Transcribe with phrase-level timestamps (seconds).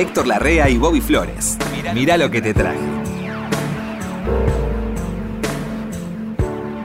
[0.00, 1.58] Héctor Larrea y Bobby Flores.
[1.92, 2.78] Mirá lo que te traje.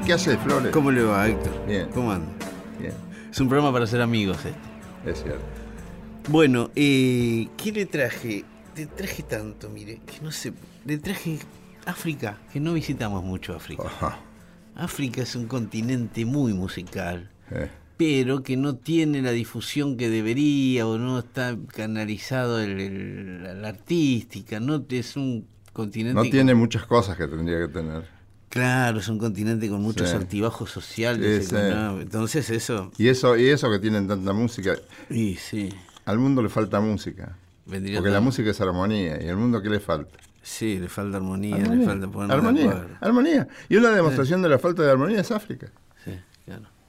[0.06, 0.74] ¿Qué hace Flores?
[0.74, 1.66] ¿Cómo le va, Héctor?
[1.66, 1.88] Bien.
[1.94, 2.28] ¿Cómo anda?
[2.78, 2.94] Bien,
[3.32, 5.10] Es un programa para ser amigos este.
[5.10, 5.40] es cierto.
[6.28, 8.44] Bueno, eh, ¿qué le traje?
[8.76, 10.52] Le traje tanto, mire, que no sé.
[10.84, 11.40] Le traje
[11.86, 13.84] África, que no visitamos mucho África.
[13.86, 14.20] Ajá.
[14.76, 20.86] África es un continente muy musical, Eh, pero que no tiene la difusión que debería
[20.88, 24.60] o no está canalizado el, el- la artística.
[24.60, 26.16] No es un continente.
[26.16, 28.04] No tiene muchas cosas que tendría que tener.
[28.50, 30.16] Claro, es un continente con muchos Sí.
[30.16, 31.44] altibajos sociales.
[31.46, 31.56] Sí, sí.
[31.56, 32.02] económicos.
[32.04, 32.92] Entonces eso.
[32.98, 34.76] Y eso, y eso que tienen tanta música,
[35.10, 35.70] Y sí.
[36.06, 37.38] al mundo le falta música.
[37.66, 39.22] Vendría Porque la música es armonía.
[39.22, 40.18] ¿Y al mundo qué le falta?
[40.42, 41.80] Sí, le falta armonía, Armonía.
[41.80, 42.88] le falta armonía.
[43.02, 43.48] armonía.
[43.68, 45.72] Y una demostración de la falta de armonía es África.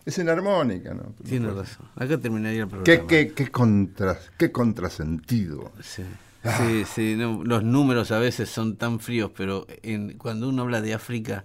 [0.06, 1.12] Es inarmónica, ¿no?
[1.24, 1.86] Tiene razón.
[1.96, 2.84] Acá terminaría el programa.
[2.84, 5.72] ¿Qué, qué, qué, contra, qué contrasentido.
[5.82, 6.02] Sí,
[6.44, 6.58] Ah.
[6.64, 10.80] sí, sí, no, los números a veces son tan fríos, pero en, cuando uno habla
[10.80, 11.44] de África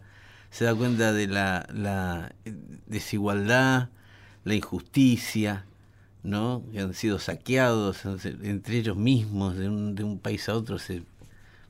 [0.51, 2.35] se da cuenta de la, la
[2.85, 3.89] desigualdad,
[4.43, 5.65] la injusticia,
[6.21, 6.63] ¿no?
[6.71, 10.77] Que han sido saqueados entre ellos mismos de un, de un país a otro.
[10.77, 11.01] Se,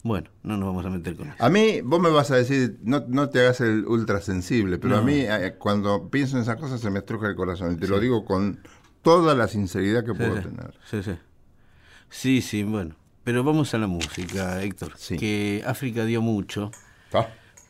[0.03, 1.43] bueno, no nos vamos a meter con eso.
[1.43, 4.97] A mí, vos me vas a decir, no, no te hagas el ultra sensible, pero
[4.97, 7.73] a mí eh, cuando pienso en esas cosas se me estruja el corazón.
[7.73, 8.59] Y te lo digo con
[9.03, 10.41] toda la sinceridad que Sí, puedo sí.
[10.43, 10.73] tener.
[10.89, 11.11] Sí, sí.
[12.09, 12.95] Sí, sí, bueno.
[13.23, 14.93] Pero vamos a la música, Héctor.
[14.97, 15.17] Sí.
[15.17, 16.71] Que África dio mucho.
[17.13, 17.27] Ah,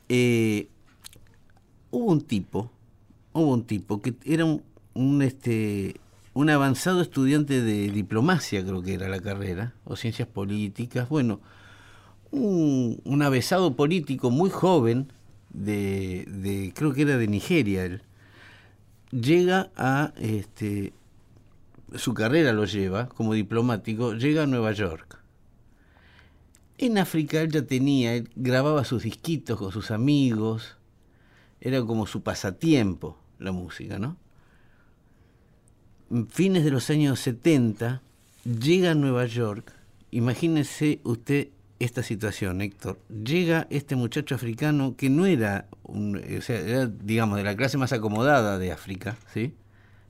[0.08, 0.70] Eh,
[1.90, 2.72] hubo un tipo,
[3.34, 6.00] hubo un tipo que era un, un, este
[6.34, 11.42] un avanzado estudiante de diplomacia, creo que era la carrera, o ciencias políticas, bueno,
[12.32, 15.12] un, un avesado político muy joven,
[15.54, 18.02] de, creo que era de Nigeria él,
[19.12, 20.94] llega a, este,
[21.96, 25.20] su carrera lo lleva como diplomático, llega a Nueva York.
[26.78, 30.78] En África él ya tenía, él grababa sus disquitos con sus amigos,
[31.60, 34.18] era como su pasatiempo la música, ¿no?
[36.30, 38.02] Fines de los años 70,
[38.44, 39.74] llega a Nueva York,
[40.12, 41.50] imagínese usted
[41.84, 47.56] esta situación, Héctor, llega este muchacho africano que no era, un, era, digamos, de la
[47.56, 49.54] clase más acomodada de África, ¿sí?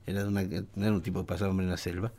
[0.06, 2.12] Era, era un tipo que pasaba en la selva.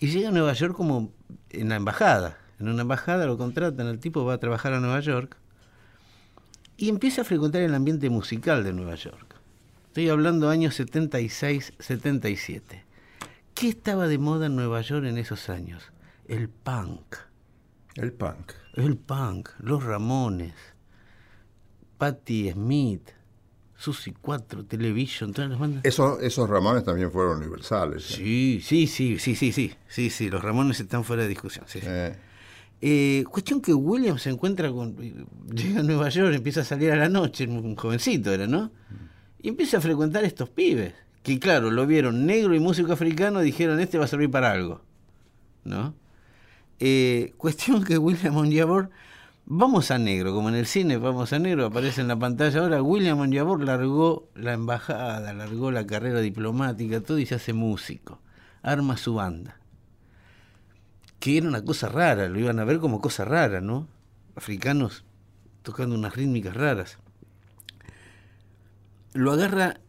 [0.00, 1.12] Y llega a Nueva York como
[1.50, 2.38] en la embajada.
[2.58, 5.36] En una embajada lo contratan, el tipo va a trabajar a Nueva York
[6.76, 9.36] y empieza a frecuentar el ambiente musical de Nueva York.
[9.88, 12.84] Estoy hablando años 76, 77.
[13.54, 15.82] ¿Qué estaba de moda en Nueva York en esos años?
[16.26, 17.27] El punk.
[17.96, 18.52] El punk.
[18.74, 20.54] El punk, los Ramones,
[21.98, 23.10] Patti Smith,
[23.76, 25.84] Susi 4, Television, todas las bandas.
[25.84, 28.10] Esos, esos Ramones también fueron universales.
[28.12, 28.14] ¿eh?
[28.14, 31.64] Sí, sí, sí, sí, sí, sí, sí, sí, los Ramones están fuera de discusión.
[31.68, 31.80] sí.
[31.82, 32.16] Eh,
[32.80, 34.94] Eh, cuestión que William se encuentra con.
[35.52, 38.70] Llega a Nueva York, empieza a salir a la noche, un jovencito era, ¿no?
[39.42, 40.94] Y empieza a frecuentar estos pibes.
[41.24, 44.80] Que claro, lo vieron negro y músico africano, dijeron, este va a servir para algo.
[45.64, 45.92] ¿No?
[46.80, 48.90] Eh, cuestión que William Onyeabor,
[49.46, 52.82] vamos a negro, como en el cine, vamos a negro, aparece en la pantalla ahora,
[52.82, 58.20] William Onyeabor largó la embajada, largó la carrera diplomática, todo y se hace músico.
[58.62, 59.58] Arma su banda
[61.18, 63.88] que era una cosa rara, lo iban a ver como cosa rara, ¿no?
[64.36, 65.04] Africanos
[65.62, 66.98] tocando unas rítmicas raras.
[69.14, 69.80] Lo agarra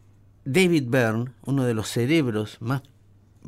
[0.45, 2.81] David Byrne, uno de los cerebros más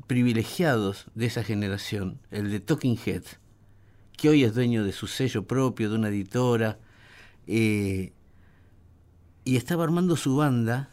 [0.08, 3.40] privilegiados de esa generación, el de Talking Heads,
[4.18, 6.78] que hoy es dueño de su sello propio, de una editora,
[7.48, 8.14] eh,
[9.44, 10.90] y estaba armando su banda,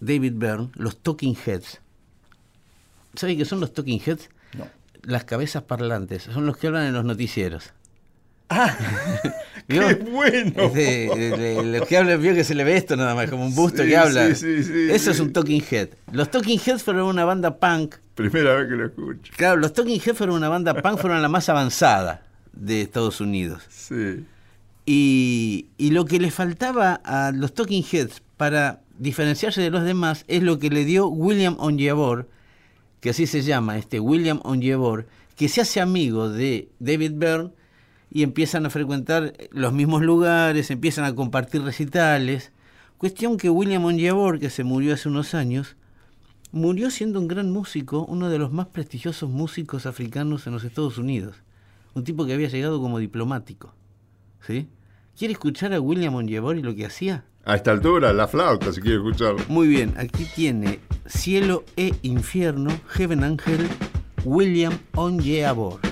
[0.00, 1.80] David Byrne, los Talking Heads.
[3.14, 4.28] ¿Sabe qué son los Talking Heads?
[4.54, 4.66] no.
[5.02, 7.72] Las cabezas parlantes, son los que hablan en los noticieros.
[9.68, 10.52] ¡Qué bueno!
[10.56, 13.28] Es de- de- de- los que hablan, vio que se le ve esto nada más,
[13.28, 14.34] como un busto Sí, que habla.
[14.34, 15.88] sí, sí, sí, Eso es un Talking Head.
[16.12, 17.96] Los Talking Heads fueron una banda punk.
[18.14, 19.32] Primera vez que lo escucho.
[19.36, 22.22] Claro, los Talking Heads fueron una banda punk, fueron la más avanzada
[22.54, 23.62] de Estados Unidos.
[23.68, 24.24] Sí.
[24.86, 30.24] Y, y lo que le faltaba a los Talking Heads para diferenciarse de los demás
[30.28, 32.26] es lo que le dio William Onyeabor,
[33.00, 35.06] que así se llama, este William Onyeabor,
[35.36, 37.50] que se hace amigo de David Byrne
[38.10, 42.52] y empiezan a frecuentar los mismos lugares, empiezan a compartir recitales.
[42.96, 45.76] Cuestión que William Onyeabor, que se murió hace unos años,
[46.50, 50.98] murió siendo un gran músico, uno de los más prestigiosos músicos africanos en los Estados
[50.98, 51.36] Unidos.
[51.94, 53.74] Un tipo que había llegado como diplomático.
[54.40, 54.68] ¿Sí?
[55.16, 57.24] ¿Quiere escuchar a William Onyeabor y lo que hacía?
[57.44, 59.42] A esta altura, la flauta, si quiere escucharlo.
[59.48, 63.66] Muy bien, aquí tiene Cielo e Infierno, Heaven Angel,
[64.24, 65.87] William Onyeabor.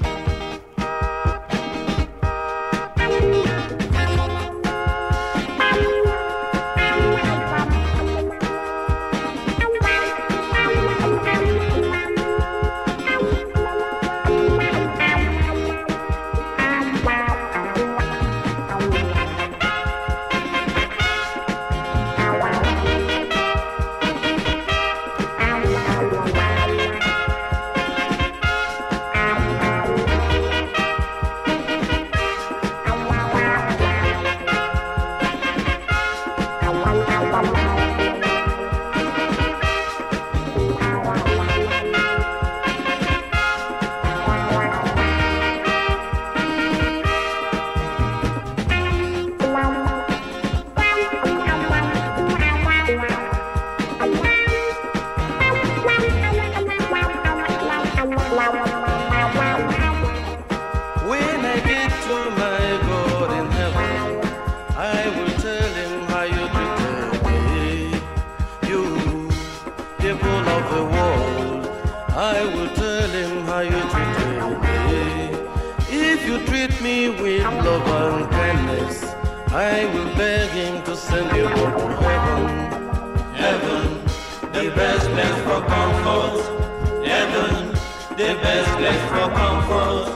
[88.17, 90.09] The best place for comfort.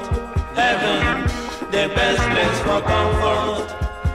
[0.54, 1.22] Heaven,
[1.70, 3.70] the best place for comfort.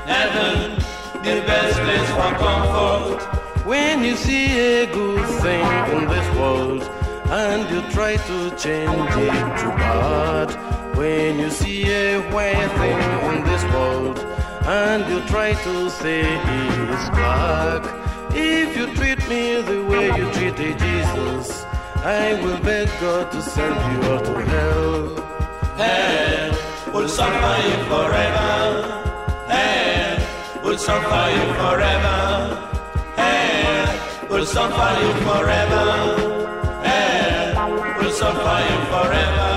[0.08, 0.76] Heaven,
[1.22, 3.22] the best place for comfort.
[3.64, 6.82] When you see a good thing in this world
[7.30, 10.98] and you try to change it to bad.
[10.98, 14.18] When you see a white thing in this world
[14.66, 17.84] and you try to say it's black.
[18.34, 21.65] If you treat me the way you treated Jesus,
[22.06, 25.16] I will beg God to send you all to hell.
[25.76, 28.52] Hell will suffer you forever.
[29.48, 32.18] Hell will suffer you forever.
[33.18, 35.86] Hell will suffer you forever.
[36.86, 39.55] Hell will suffer you forever.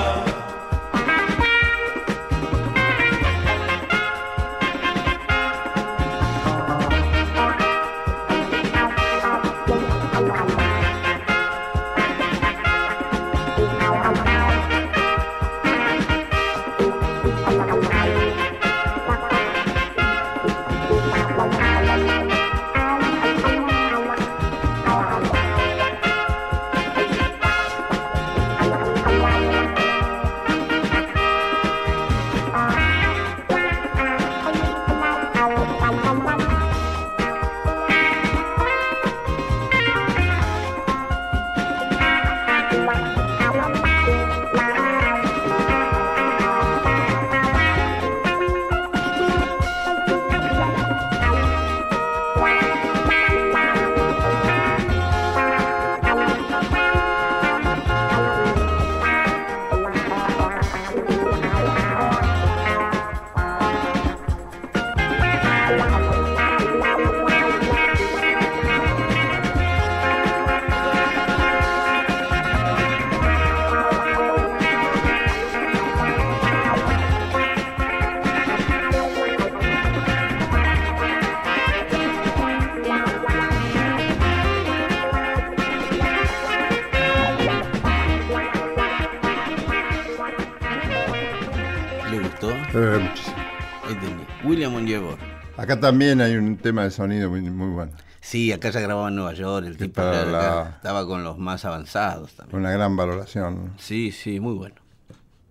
[95.56, 97.92] Acá también hay un tema de sonido muy, muy bueno.
[98.20, 102.32] Sí, acá ya grababa en Nueva York, el tipo la- estaba con los más avanzados
[102.34, 102.60] también.
[102.60, 103.72] Una gran valoración.
[103.78, 104.74] Sí, sí, muy bueno.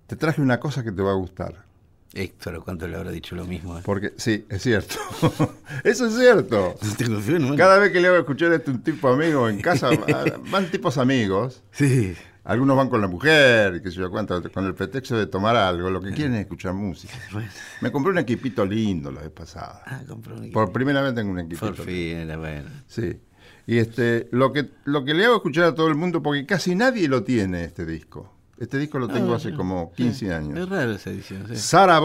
[0.08, 1.66] Te traje una cosa que te va a gustar.
[2.14, 3.78] Héctor, ¿cuánto le habrá dicho lo mismo?
[3.78, 3.82] eh?
[3.84, 4.96] Porque, sí, es cierto.
[5.84, 6.76] Eso es cierto.
[6.98, 7.56] ¿Te confío, no?
[7.56, 9.90] Cada vez que le hago escuchar a un tipo amigo en casa,
[10.52, 11.62] van tipos amigos.
[11.72, 12.16] Sí.
[12.48, 15.90] Algunos van con la mujer, qué sé yo cuánto, con el pretexto de tomar algo.
[15.90, 17.14] Lo que quieren es escuchar música.
[17.34, 17.50] Bueno.
[17.82, 19.82] Me compré un equipito lindo la vez pasada.
[19.86, 20.52] Ah, compró un.
[20.52, 21.66] Por primera vez tengo un equipito.
[21.74, 22.70] Por fin, era bueno.
[22.88, 23.20] Sí.
[23.66, 26.74] Y este, lo que, lo que le hago escuchar a todo el mundo, porque casi
[26.74, 28.34] nadie lo tiene este disco.
[28.58, 30.70] Este disco lo tengo Ah, hace como 15 Es años.
[30.70, 31.56] raro esa edición, sí.
[31.58, 32.00] Sarah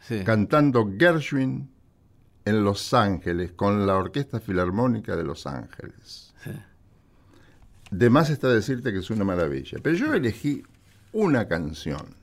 [0.00, 0.22] Sí.
[0.24, 1.68] cantando Gershwin
[2.44, 6.32] en Los Ángeles con la Orquesta Filarmónica de Los Ángeles.
[6.44, 6.50] Sí.
[7.92, 9.78] De más está decirte que es una maravilla.
[9.82, 10.62] Pero yo elegí
[11.12, 12.16] una canción.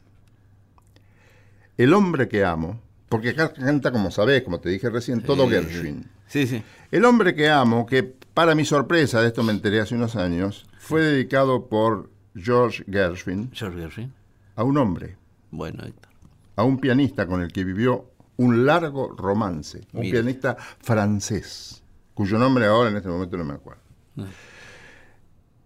[1.77, 6.05] El hombre que amo, porque canta, como sabés, como te dije recién, todo Sí, Gershwin.
[6.27, 6.63] Sí, sí.
[6.91, 10.65] El hombre que amo, que para mi sorpresa, de esto me enteré hace unos años,
[10.79, 14.13] fue dedicado por George Gershwin George Gershwin.
[14.55, 15.17] a un hombre,
[15.51, 16.11] Bueno, Héctor.
[16.55, 21.83] a un pianista con el que vivió un largo romance, un pianista francés,
[22.13, 23.81] cuyo nombre ahora en este momento no me acuerdo.
[24.15, 24.25] No.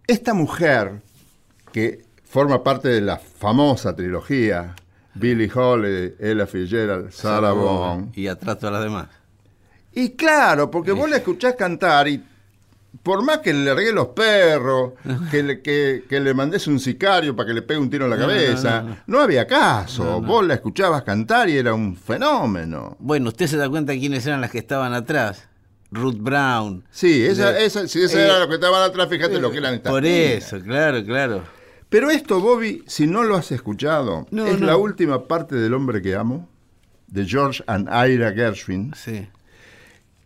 [0.07, 1.01] Esta mujer,
[1.71, 4.75] que forma parte de la famosa trilogía
[5.15, 9.07] Billie Holiday, Ella Fitzgerald, Sarah Vaughan, Y atrás todas las demás.
[9.93, 12.23] Y claro, porque vos la escuchás cantar y
[13.01, 14.93] por más que le regué los perros,
[15.31, 18.11] que le, que, que le mandes un sicario para que le pegue un tiro en
[18.11, 19.21] la no, cabeza, no, no, no.
[19.21, 20.21] había caso.
[20.21, 22.97] Vos la escuchabas cantar y era un fenómeno.
[22.99, 25.47] Bueno, usted se da cuenta quiénes eran las que estaban atrás.
[25.93, 26.83] Ruth Brown.
[26.91, 29.57] Sí, esa, De- esa, si esa eh, era lo que estaban atrás, fíjate lo que
[29.59, 29.91] eran estas.
[29.91, 31.43] Por eso, claro, claro.
[31.89, 34.65] Pero esto, Bobby, si no lo has escuchado, No, es no.
[34.65, 36.49] la última parte del hombre que amo,
[37.07, 38.93] de George and Ira Gershwin.
[38.95, 39.27] Sí.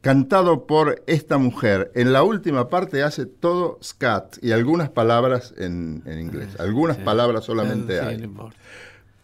[0.01, 1.91] cantado por esta mujer.
[1.95, 6.49] En la última parte hace todo scat y algunas palabras en, en inglés.
[6.59, 8.17] Algunas palabras solamente Sí, hay.
[8.19, 8.49] no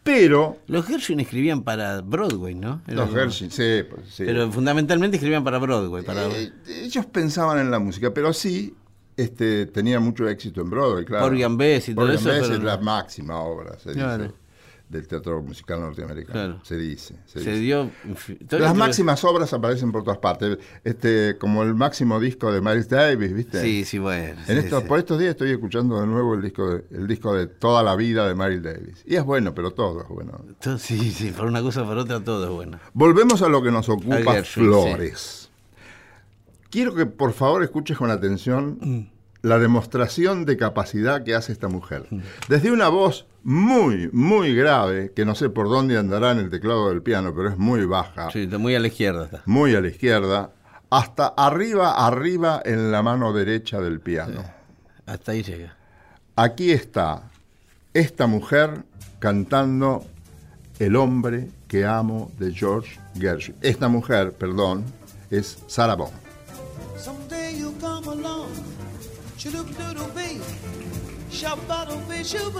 [0.03, 0.57] pero.
[0.67, 2.81] Los Gershwin escribían para Broadway, ¿no?
[2.88, 6.03] Los Gershwin, sí, pues, sí, Pero fundamentalmente escribían para Broadway.
[6.07, 6.51] Eh,
[6.83, 8.75] ellos pensaban en la música, pero sí
[9.15, 11.25] este, tenían mucho éxito en Broadway, claro.
[11.25, 12.29] Organ Bess y todo Organ eso.
[12.29, 14.24] Bess es la máxima obra, se claro.
[14.24, 14.36] dice
[14.93, 16.62] del teatro musical norteamericano.
[16.63, 17.15] Se dice.
[17.25, 17.89] Se, dio.
[18.50, 20.57] Las máximas obras aparecen por todas partes.
[20.83, 23.62] Este, como el máximo disco de Miles Davis, ¿viste?
[23.62, 24.39] Sí, sí, bueno.
[24.88, 27.95] Por estos días estoy escuchando de nuevo el disco de, el disco de toda la
[27.95, 29.03] vida de Miles Davis.
[29.05, 30.39] Y es bueno, pero todo es bueno.
[30.77, 32.79] Sí, sí, por una cosa o por otra todo es bueno.
[32.93, 35.50] Volvemos a lo que nos ocupa, Flores.
[36.69, 39.12] Quiero que por favor escuches con atención mm
[39.43, 42.07] la demostración de capacidad que hace esta mujer.
[42.09, 42.19] Mm.
[42.47, 46.89] Desde una voz muy, muy grave, que no sé por dónde andará en el teclado
[46.89, 48.31] del piano, pero es muy baja.
[48.31, 49.43] Sí, muy a la izquierda.
[49.45, 50.51] Muy a la izquierda,
[50.89, 54.43] hasta arriba, arriba en la mano derecha del piano.
[55.05, 55.75] Hasta ahí llega.
[56.38, 57.23] Aquí está
[57.93, 58.83] esta mujer
[59.19, 60.05] cantando
[60.79, 63.57] El hombre que amo de George Gershwin.
[63.62, 64.85] Esta mujer, perdón,
[65.29, 66.23] es Sarah Vaughan.
[69.43, 70.39] Chinook doodle bee.
[71.29, 72.23] Shabbattle bee.
[72.23, 72.53] Chinook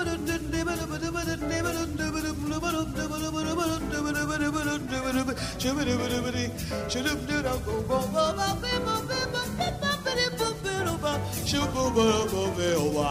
[7.26, 8.00] doodle go go
[12.28, 13.04] go go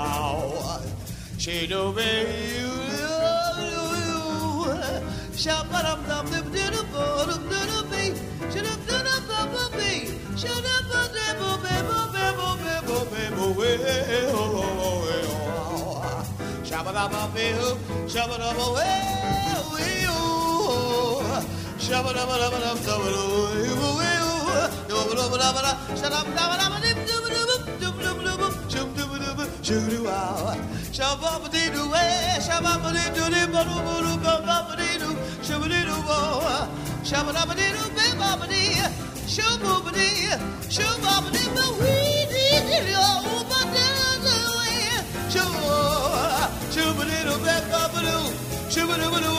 [5.42, 8.12] Shabbat, I'm dumb, dumb, dumb, dumb, dumb, dumb, dumb,
[8.86, 9.72] dumb, dumb, dumb,
[10.42, 10.91] dumb,
[13.42, 13.78] away.
[16.68, 17.76] Shabba dabba bill,
[18.12, 18.94] shabba dabba way,
[21.78, 22.10] shabba
[37.02, 38.18] shoo-boo-ba-dee, doo, baby,
[39.34, 40.32] shabba dee,
[40.68, 41.91] shabba dee,
[48.92, 49.31] Uber, Uber, Uber.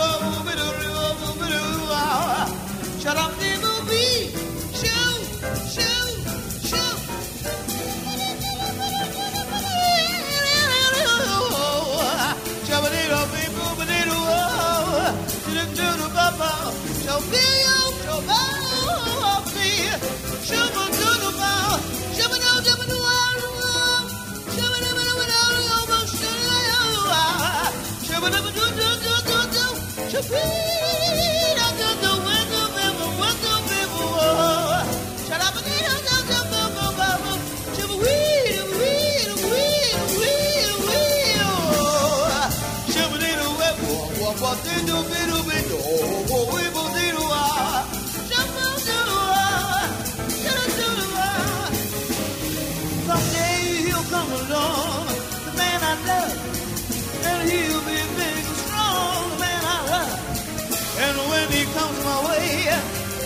[45.85, 46.62] Oh, oh, oh.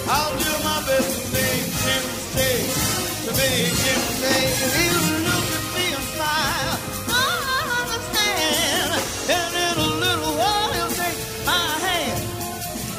[0.10, 2.60] I'll do my best to make him stay,
[3.26, 4.44] to make him stay.
[4.78, 6.76] He'll look at me and smile,
[7.12, 7.22] I
[7.82, 8.90] understand.
[9.36, 12.24] And in a little while he'll take my hand,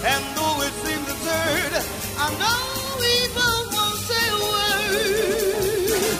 [0.05, 1.73] and though it seems absurd,
[2.21, 2.61] I know
[3.01, 6.13] we both won't say a word.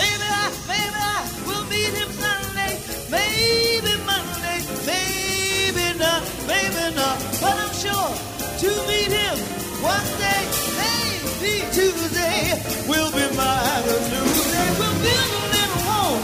[0.00, 2.72] Maybe I, maybe I will meet him Sunday,
[3.14, 4.58] maybe Monday,
[4.90, 7.16] maybe not, maybe not.
[7.40, 8.10] But I'm sure
[8.60, 8.70] to
[12.88, 13.86] will be mine a
[14.78, 16.22] We'll build a little home,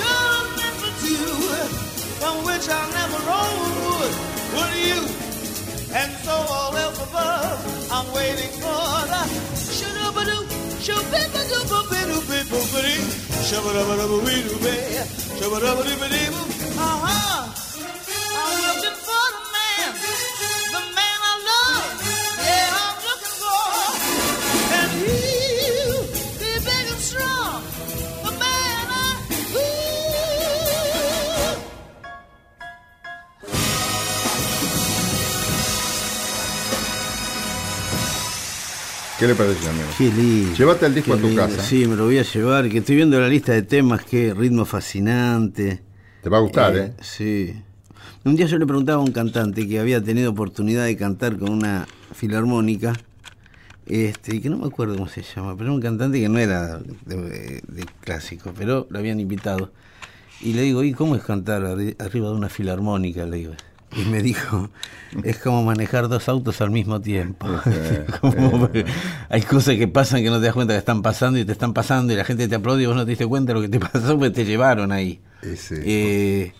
[0.00, 1.30] just meant for two,
[2.20, 4.12] from which I'll never own wood,
[4.56, 5.00] would you?
[5.94, 9.22] And so all else above, I'm waiting for the
[9.76, 10.42] shoo-doo-ba-doo,
[10.84, 13.02] shoo-bee-ba-doo-ba-bee-doo-bee-boo-ba-dee,
[13.48, 14.82] shabba-dabba-dabba-wee-doo-bee,
[15.38, 16.55] shabba-dabba-dee-ba-dee-boo.
[39.18, 39.86] ¿Qué le pareció, amigo?
[39.96, 40.54] Qué lindo.
[40.56, 41.42] Llévate el disco a tu lindo.
[41.42, 41.62] casa.
[41.62, 42.68] Sí, me lo voy a llevar.
[42.68, 45.82] Que estoy viendo la lista de temas, qué ritmo fascinante.
[46.22, 46.92] Te va a gustar, ¿eh?
[47.00, 47.54] Sí.
[48.24, 51.50] Un día yo le preguntaba a un cantante que había tenido oportunidad de cantar con
[51.50, 52.92] una filarmónica,
[53.86, 56.78] este, que no me acuerdo cómo se llama, pero era un cantante que no era
[57.06, 59.72] de, de clásico, pero lo habían invitado.
[60.42, 63.24] Y le digo, ¿y cómo es cantar arri- arriba de una filarmónica?
[63.24, 63.52] Le digo.
[63.96, 64.68] Y me dijo,
[65.24, 67.46] es como manejar dos autos al mismo tiempo.
[68.20, 68.68] Como-
[69.28, 71.72] hay cosas que pasan que no te das cuenta que están pasando y te están
[71.72, 73.68] pasando y la gente te aplaude y vos no te diste cuenta de lo que
[73.68, 75.20] te pasó porque te llevaron ahí.
[75.70, 76.52] Eh,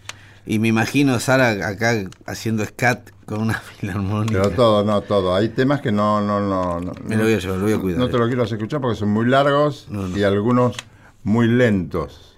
[0.46, 4.42] y me imagino Sara acá haciendo scat con una filarmónica.
[4.42, 5.34] Pero todo, no, todo.
[5.34, 6.80] Hay temas que no, no, no.
[6.80, 7.98] no Me lo voy a llevar, lo voy a cuidar.
[7.98, 10.16] No te lo quiero escuchar porque son muy largos No, no.
[10.16, 10.76] y algunos
[11.24, 12.36] muy lentos.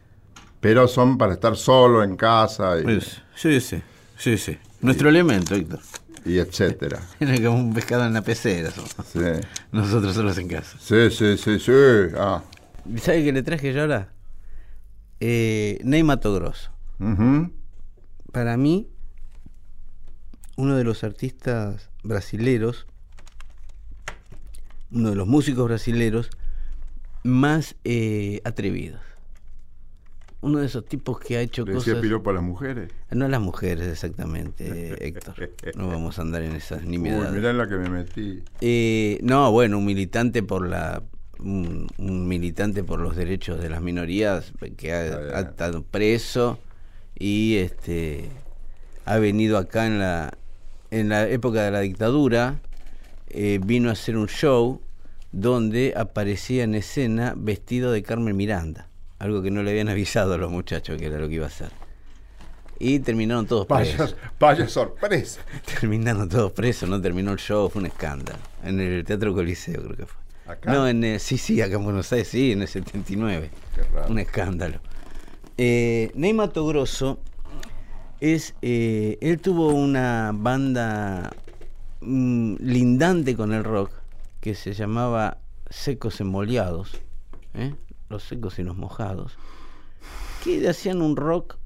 [0.61, 3.81] Pero son para estar solo en casa y, Pues, sí, sí,
[4.19, 4.59] sí, sí.
[4.81, 5.81] Nuestro elemento, Héctor.
[6.25, 7.01] y etcétera.
[7.21, 8.71] Era como un pescado en la pecera.
[8.71, 8.95] somos.
[9.13, 9.21] Sí,
[9.73, 10.77] Nosotros solos en casa.
[10.81, 11.59] sí, sí, sí.
[11.59, 11.73] sí.
[12.17, 12.43] Ah.
[13.03, 14.13] ¿Sabe qué le traje yo ahora?
[15.21, 16.71] Eh, Ney Mato Grosso.
[18.33, 18.89] Para mí,
[20.57, 22.87] uno de los artistas brasileros,
[24.91, 26.31] uno de los músicos brasileros
[27.25, 29.01] más eh, atrevidos.
[30.41, 32.03] Uno de esos tipos que ha hecho Le decía cosas...
[32.03, 32.93] piropo a las mujeres.
[33.11, 35.51] No a las mujeres exactamente, Héctor.
[35.75, 37.33] No vamos a andar en esas Uy, nimiedades.
[37.33, 38.43] mirá en la que me metí.
[38.61, 41.03] Eh, no, bueno, un militante por la
[41.41, 46.59] un, un militante por los derechos de las minorías que ha estado preso
[47.17, 48.29] y este
[49.05, 50.37] ha venido acá en la
[50.91, 52.61] en la época de la dictadura
[53.29, 54.81] eh, vino a hacer un show
[55.33, 60.39] donde aparecía en escena vestido de Carmen Miranda, algo que no le habían avisado a
[60.39, 61.71] los muchachos que era lo que iba a hacer.
[62.81, 64.17] Y terminaron todos Vaya, presos.
[64.39, 65.41] vaya sorpresa.
[65.81, 68.39] Terminaron todos presos, no terminó el show, fue un escándalo.
[68.63, 70.21] En el Teatro Coliseo creo que fue.
[70.47, 70.73] ¿Acá?
[70.73, 73.51] No, en el- sí, sí, acá en Buenos Aires, sí, en el 79.
[73.75, 74.09] Qué raro.
[74.11, 74.79] Un escándalo.
[75.57, 77.19] Eh, Ney Mato Grosso
[78.21, 81.31] es, eh, él tuvo una banda
[82.01, 83.91] mm, lindante con el rock
[84.41, 86.93] que se llamaba Secos Emoliados,
[87.55, 87.75] ¿eh?
[88.09, 89.39] Los secos y los mojados,
[90.45, 91.59] que hacían un rock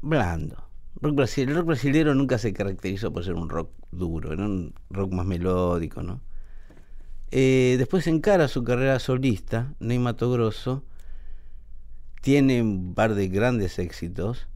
[0.00, 0.64] blando.
[1.00, 4.74] Rock brasile- el rock brasileño nunca se caracterizó por ser un rock duro, era un
[4.90, 6.20] rock más melódico, ¿no?
[7.30, 10.84] Eh, después encara su carrera solista, Ney Mato Grosso,
[12.22, 14.48] tiene un par de grandes éxitos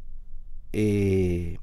[0.73, 1.59] eh,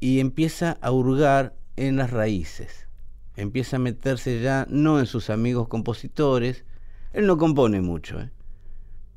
[0.00, 2.88] y empieza a hurgar en las raíces.
[3.36, 6.64] Empieza a meterse ya no en sus amigos compositores.
[7.12, 8.20] Él no compone mucho.
[8.20, 8.30] ¿eh?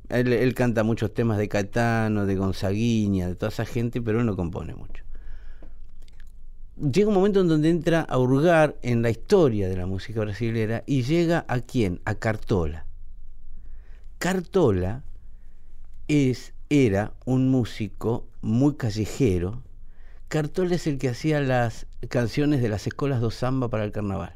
[0.08, 4.36] Él, canta muchos temas de Caetano, de Gonzaguiña, de toda esa gente, pero él no
[4.36, 5.02] compone mucho.
[6.76, 10.82] Llega un momento en donde entra a hurgar en la historia de la música brasilera
[10.86, 12.00] y llega a quién?
[12.04, 12.86] A Cartola.
[14.18, 15.04] Cartola
[16.08, 19.62] es, era un músico muy callejero.
[20.28, 24.34] Cartola es el que hacía las canciones de las escuelas de samba para el carnaval.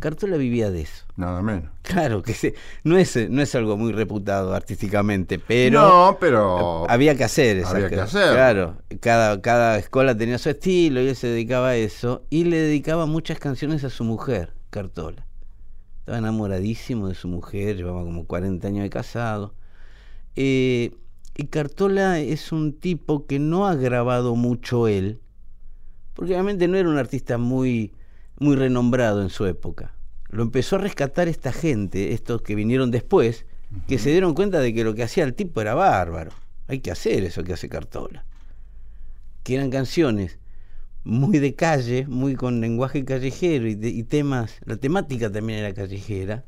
[0.00, 1.04] Cartola vivía de eso.
[1.16, 1.70] Nada menos.
[1.82, 2.54] Claro que.
[2.84, 6.90] No es, no es algo muy reputado artísticamente, pero no, pero.
[6.90, 8.32] había que hacer esas Había que hacer.
[8.32, 12.56] Claro, cada, cada escuela tenía su estilo y él se dedicaba a eso y le
[12.56, 15.26] dedicaba muchas canciones a su mujer, Cartola.
[16.00, 19.54] Estaba enamoradísimo de su mujer, llevaba como 40 años de casado.
[20.34, 20.96] Eh,
[21.36, 25.20] y Cartola es un tipo que no ha grabado mucho él,
[26.14, 27.92] porque obviamente no era un artista muy,
[28.38, 29.94] muy renombrado en su época.
[30.28, 33.44] Lo empezó a rescatar esta gente, estos que vinieron después,
[33.86, 36.32] que se dieron cuenta de que lo que hacía el tipo era bárbaro.
[36.68, 38.24] Hay que hacer eso que hace Cartola.
[39.42, 40.38] Que eran canciones
[41.04, 45.74] muy de calle, muy con lenguaje callejero y, de- y temas, la temática también era
[45.74, 46.44] callejera.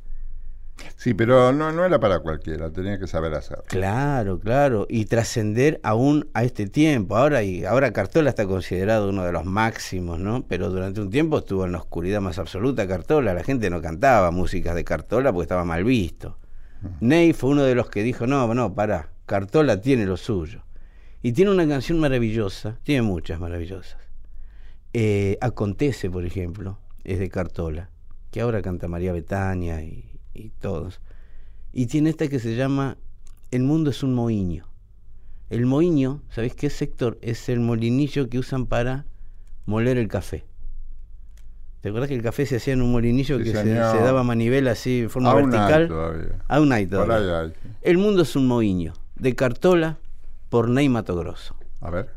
[0.97, 3.59] Sí, pero no, no era para cualquiera, tenía que saber hacer.
[3.67, 7.17] Claro, claro, y trascender aún a este tiempo.
[7.17, 10.45] Ahora y ahora Cartola está considerado uno de los máximos, ¿no?
[10.49, 13.35] Pero durante un tiempo estuvo en la oscuridad más absoluta Cartola.
[13.35, 16.39] La gente no cantaba músicas de Cartola porque estaba mal visto.
[17.01, 20.63] Ney fue uno de los que dijo, no, no, para, Cartola tiene lo suyo.
[21.23, 23.97] Y tiene una canción maravillosa, tiene muchas maravillosas.
[24.93, 27.91] Eh, Acontece, por ejemplo, es de Cartola,
[28.31, 31.01] que ahora canta María Betania y, y todos.
[31.73, 32.97] Y tiene esta que se llama
[33.51, 34.67] El mundo es un mohiño.
[35.51, 37.19] El mohiño, ¿sabéis qué sector?
[37.23, 39.07] Es el molinillo que usan para
[39.67, 40.45] moler el café.
[41.81, 44.71] ¿Te acuerdas que el café se hacía en un molinillo Sí, que se, daba manivela
[44.71, 45.89] así en forma Aún vertical?
[45.89, 46.45] todavía.
[46.49, 47.41] Aún hay todavía.
[47.41, 47.53] hay.
[47.83, 49.99] El mundo es un mohiño, de Cartola
[50.49, 51.55] por Ney Mato Grosso.
[51.83, 52.09] A ver.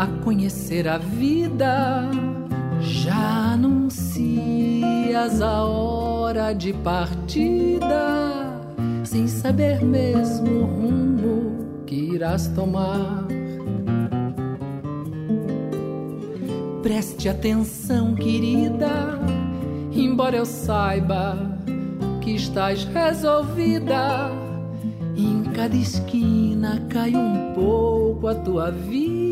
[0.00, 2.08] A conhecer a vida.
[2.80, 8.62] Já anuncias a hora de partida,
[9.04, 13.26] sem saber mesmo o rumo que irás tomar.
[16.82, 19.18] Preste atenção, querida,
[19.92, 21.36] embora eu saiba
[22.22, 24.30] que estás resolvida.
[25.14, 29.29] Em cada esquina cai um pouco a tua vida.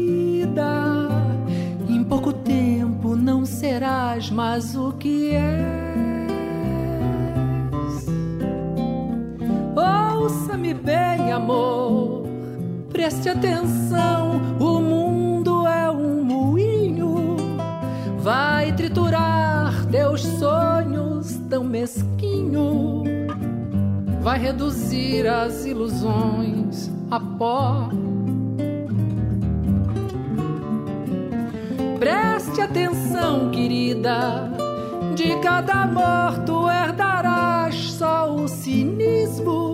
[1.89, 5.89] Em pouco tempo não serás mais o que és.
[9.77, 12.27] Ouça-me bem, amor,
[12.91, 14.41] preste atenção.
[14.61, 17.37] O mundo é um moinho,
[18.19, 23.05] vai triturar teus sonhos tão mesquinho,
[24.21, 27.89] vai reduzir as ilusões a pó.
[31.99, 34.51] Preste atenção, querida.
[35.17, 39.73] De cada amor tu herdarás só o cinismo.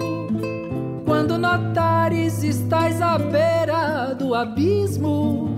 [1.04, 5.54] Quando notares estás à beira do abismo,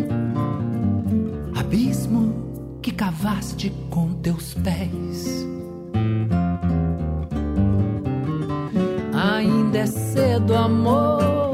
[1.55, 2.35] abismo
[2.83, 5.47] que cavaste com teus pés.
[9.15, 11.53] Ainda é cedo, amor.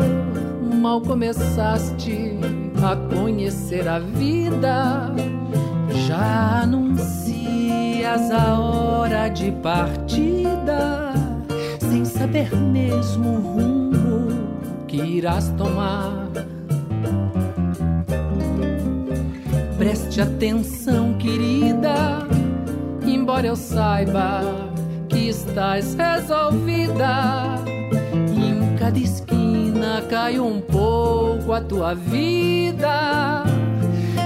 [0.80, 5.12] Mal começaste a conhecer a vida.
[6.06, 11.12] Já anuncias a hora de partida,
[11.78, 14.28] sem saber mesmo o rumo
[14.88, 16.28] que irás tomar.
[19.78, 22.26] Preste atenção, querida,
[23.06, 24.42] embora eu saiba
[25.08, 27.56] que estás resolvida.
[28.34, 29.61] Em cada esquina
[30.08, 33.44] cai um pouco a tua vida.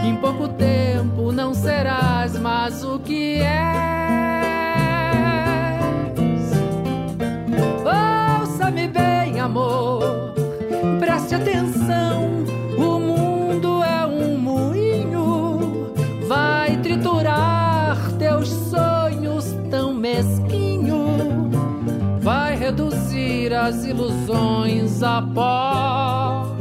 [0.04, 3.76] Em pouco tempo não serás mais o que és.
[8.40, 10.34] Ouça-me bem, amor,
[11.00, 12.55] preste atenção.
[23.46, 26.56] Reduzir as ilusões a pó.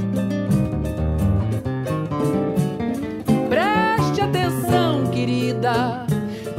[3.49, 6.05] Preste atenção, querida.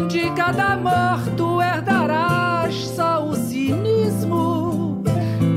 [0.09, 5.03] De cada amor tu herdarás só o cinismo.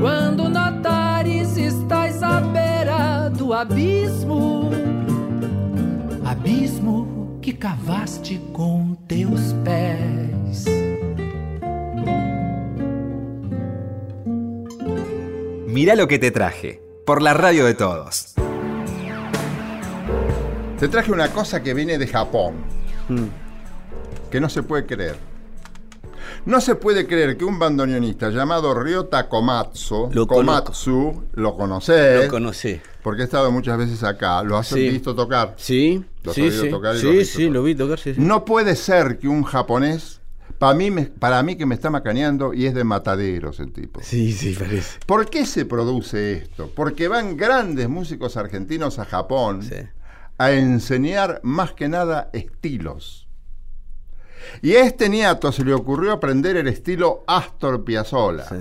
[0.00, 4.70] Quando notares estás à beira do abismo,
[6.24, 9.89] abismo que cavaste com teus pés.
[15.80, 18.34] Mirá lo que te traje, por la radio de todos.
[20.78, 22.56] Te traje una cosa que viene de Japón,
[24.30, 25.16] que no se puede creer.
[26.44, 32.30] No se puede creer que un bandoneonista llamado Ryota Komatsu, Lo Komatsu, lo conocés, Lo
[32.30, 32.78] conocí.
[33.02, 34.86] porque he estado muchas veces acá, lo has Sí.
[34.90, 35.54] visto tocar.
[35.56, 36.68] Sí, Lo has sí, oído sí.
[36.68, 37.52] tocar y lo Sí, visto sí, tocar.
[37.54, 38.20] lo vi tocar, sí, sí.
[38.20, 40.19] No puede ser que un japonés,
[40.60, 44.00] para mí, me- para mí que me está macaneando y es de mataderos el tipo.
[44.02, 44.98] Sí, sí, parece.
[45.06, 46.70] ¿Por qué se produce esto?
[46.76, 49.74] Porque van grandes músicos argentinos a Japón Sí.
[50.36, 53.26] a enseñar más que nada estilos.
[54.62, 58.44] Y a este niato se le ocurrió aprender el estilo Astor Piazzolla.
[58.48, 58.56] sí.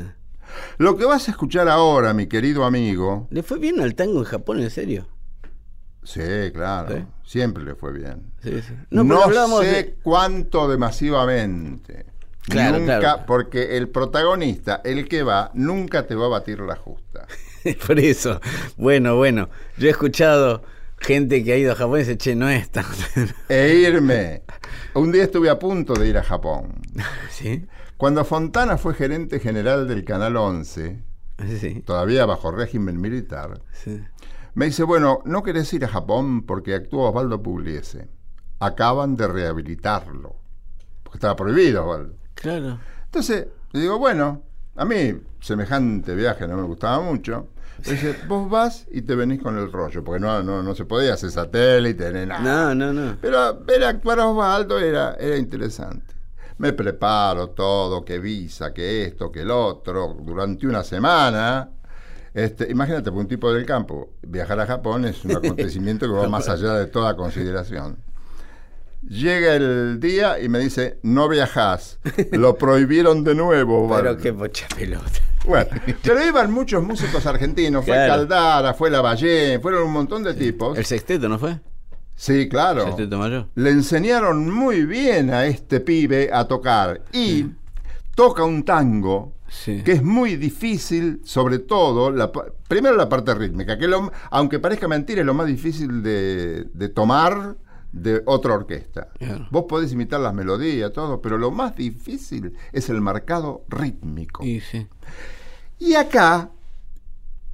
[0.77, 4.25] Lo que vas a escuchar ahora, mi querido amigo, ¿Le fue bien al tango en
[4.25, 5.05] Japón, en serio?
[6.11, 7.03] Sí, claro, ¿Sí?
[7.23, 8.31] siempre le fue bien.
[8.43, 8.73] Sí, sí.
[8.89, 12.05] No, hablábamos sé de- cuánto de masivamente.
[12.47, 13.23] Claro, nunca, claro.
[13.27, 17.27] porque el protagonista, el que va, nunca te va a batir la justa.
[17.87, 18.39] Por eso.
[18.77, 19.49] Bueno, bueno.
[19.77, 20.63] Yo he escuchado
[20.99, 22.85] gente que ha ido a Japón y dice, che, no es tan.
[23.49, 24.41] E irme.
[24.95, 26.81] Un día estuve a punto de ir a Japón.
[27.29, 27.65] ¿Sí?
[27.97, 31.03] Cuando Fontana fue gerente general del Canal 11,
[31.59, 31.81] Sí.
[31.85, 34.01] todavía bajo régimen militar, sí.
[34.53, 38.09] Me dice, bueno, ¿no querés ir a Japón porque actúa Osvaldo Pugliese?
[38.59, 40.35] Acaban de rehabilitarlo.
[41.03, 42.15] Porque estaba prohibido, Osvaldo.
[42.35, 42.79] Claro.
[43.05, 44.43] Entonces, le digo, bueno,
[44.75, 47.47] a mí semejante viaje no me gustaba mucho.
[47.85, 50.85] Me dice, vos vas y te venís con el rollo, porque no, no, no se
[50.85, 52.41] podía hacer satélite ni nada.
[52.41, 53.17] No, no, no.
[53.21, 56.15] Pero ver actuar a Osvaldo era, era interesante.
[56.57, 61.69] Me preparo todo, que visa, que esto, que el otro, durante una semana.
[62.33, 66.47] Este, imagínate, un tipo del campo, viajar a Japón es un acontecimiento que va más
[66.49, 67.97] allá de toda consideración.
[69.01, 71.99] Llega el día y me dice, no viajás,
[72.31, 73.87] lo prohibieron de nuevo.
[73.87, 74.21] Pero Osvaldo".
[74.21, 75.09] qué pocha pelota.
[75.45, 75.69] Bueno,
[76.03, 78.13] pero iban muchos músicos argentinos, fue Claro.
[78.13, 80.77] Caldara, fue Lavallén, fueron un montón de tipos.
[80.77, 81.59] ¿El sexteto no fue?
[82.13, 82.83] Sí, claro.
[82.83, 83.47] Sexteto mayor.
[83.55, 87.45] Le enseñaron muy bien a este pibe a tocar y
[88.15, 89.81] toca un tango Sí.
[89.83, 92.31] que es muy difícil, sobre todo, la
[92.67, 96.89] primero la parte rítmica, que lo- aunque parezca mentira, es lo más difícil de, de
[96.89, 97.57] tomar
[97.91, 99.09] de otra orquesta.
[99.17, 99.47] Claro.
[99.49, 104.43] Vos podés imitar las melodías, todo, pero lo más difícil es el marcado rítmico.
[104.45, 104.87] Y sí.
[105.79, 106.51] Y acá,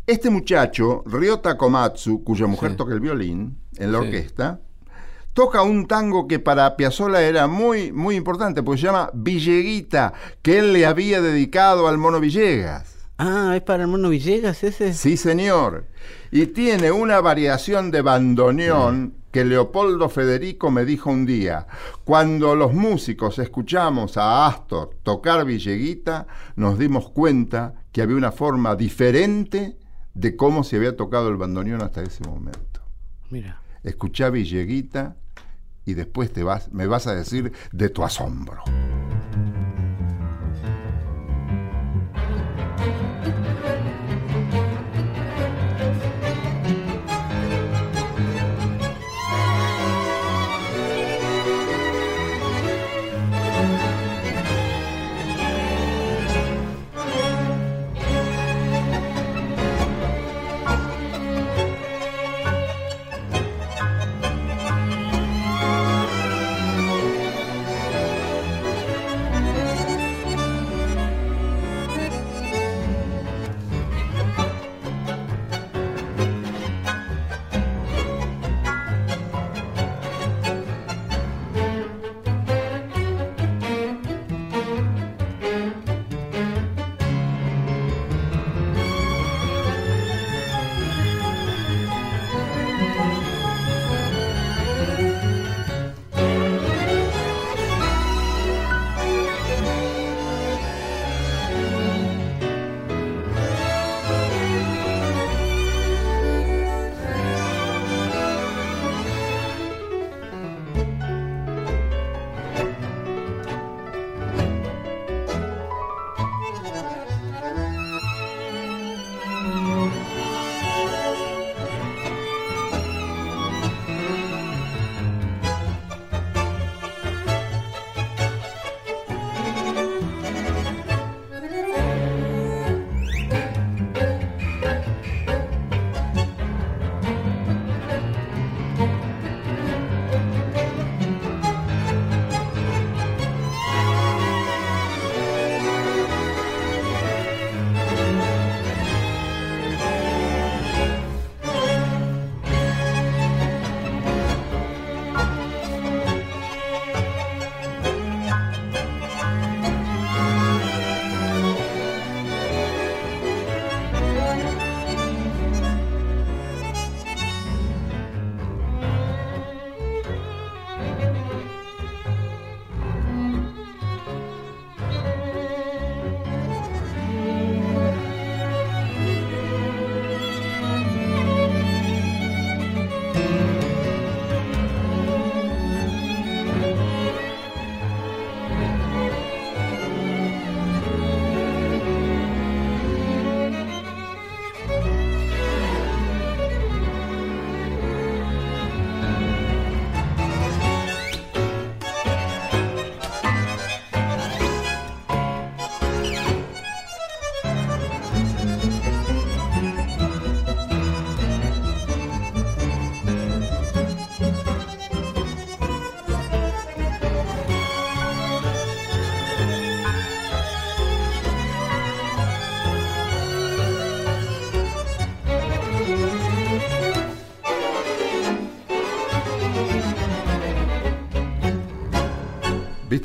[0.05, 2.77] este muchacho, Ryota Komatsu, cuya mujer Sí.
[2.77, 4.05] toca el violín en la Sí.
[4.05, 4.59] orquesta,
[5.35, 10.59] toca un tango que para Piazzolla era muy, muy importante, porque se llama Villeguita, que
[10.59, 13.09] él le había dedicado al mono Villegas.
[13.17, 14.93] Ah, ¿es para el mono Villegas ese?
[14.93, 15.87] Sí, señor.
[16.31, 21.67] Y tiene una variación de bandoneón que Leopoldo Federico me dijo un día.
[22.05, 28.77] Cuando los músicos escuchamos a Astor tocar Villeguita, nos dimos cuenta que había una forma
[28.77, 29.77] diferente
[30.13, 32.79] de cómo se había tocado el bandoneón hasta ese momento.
[33.29, 33.59] Mira.
[33.83, 35.17] Escuchá Villeguita
[35.85, 38.63] y después te vas, me vas a decir de tu asombro.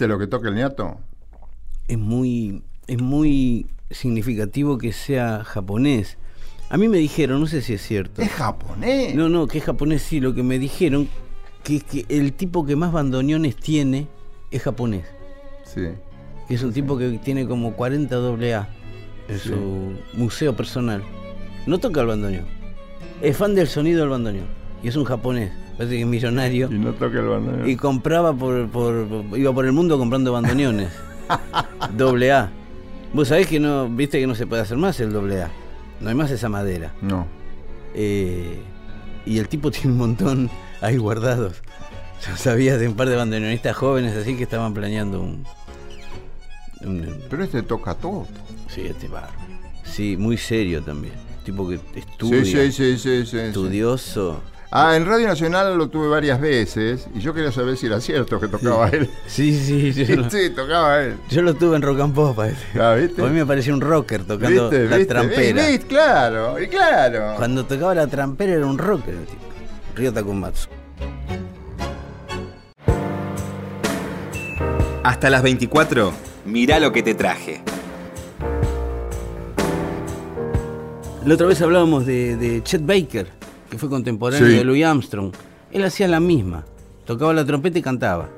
[0.01, 0.99] ¿Viste lo que toca el ñato?
[1.87, 6.17] Es muy, es muy significativo que sea japonés.
[6.71, 8.23] A mí me dijeron, no sé si es cierto.
[8.23, 9.15] Es japonés.
[9.15, 11.07] No, no, que es japonés sí, lo que me dijeron,
[11.63, 14.09] que es que el tipo que más bandoneones tiene
[14.51, 15.05] es japonés.
[15.67, 15.89] Sí.
[16.49, 18.69] Que es un tipo que tiene como 40 AA
[19.29, 19.49] en Sí.
[19.51, 21.03] su museo personal.
[21.67, 22.47] No toca el bandoneón.
[23.21, 24.47] Es fan del sonido del bandoneón.
[24.83, 25.53] Y es un japonés.
[25.77, 26.69] Parece que es millonario.
[26.71, 27.69] Y no toca el bandoneón.
[27.69, 30.89] Y compraba por, por- iba por el mundo comprando bandoneones.
[31.97, 32.51] doble A.
[33.13, 35.51] Vos sabés que no, viste que no se puede hacer más el doble A.
[36.01, 36.93] No hay más esa madera.
[37.03, 37.27] No.
[37.95, 38.61] Eh,
[39.27, 40.51] y el tipo tiene un montón.
[40.81, 41.63] ahí guardados.
[42.27, 45.45] Yo sabía de un par de bandoneonistas jóvenes así que estaban planeando un.
[46.83, 48.27] un- Pero este toca todo.
[48.69, 49.31] sí, este bar.
[49.85, 51.15] Sí, muy serio también.
[51.45, 53.39] Tipo que estudia, sí, sí, sí.
[53.39, 54.41] estudioso.
[54.73, 58.39] Ah, en Radio Nacional lo tuve varias veces y yo quería saber si era cierto
[58.39, 59.11] que tocaba él.
[59.27, 59.53] Sí,
[59.93, 61.17] sí, lo, Sí, tocaba él.
[61.29, 62.37] yo lo tuve en rock and pop.
[62.37, 62.65] parece.
[62.81, 63.21] Ah, ¿viste?
[63.21, 64.89] A mí me parecía un rocker tocando ¿Viste?
[64.89, 65.13] la ¿Viste?
[65.13, 65.67] trampera.
[65.67, 65.87] ¿Viste?
[65.89, 67.35] Claro, y claro.
[67.37, 69.43] Cuando tocaba la trampera era un rocker el tipo.
[69.97, 70.69] Ryota Komatsu.
[75.03, 76.13] Hasta las 24,
[76.45, 77.63] mirá lo que te traje.
[81.25, 83.27] La otra vez hablábamos de, de Chet Baker,
[83.71, 84.55] que fue contemporáneo Sí.
[84.57, 85.33] de Louis Armstrong.
[85.73, 86.65] Él hacía la misma.
[87.07, 88.29] Tocaba la trompeta y cantaba.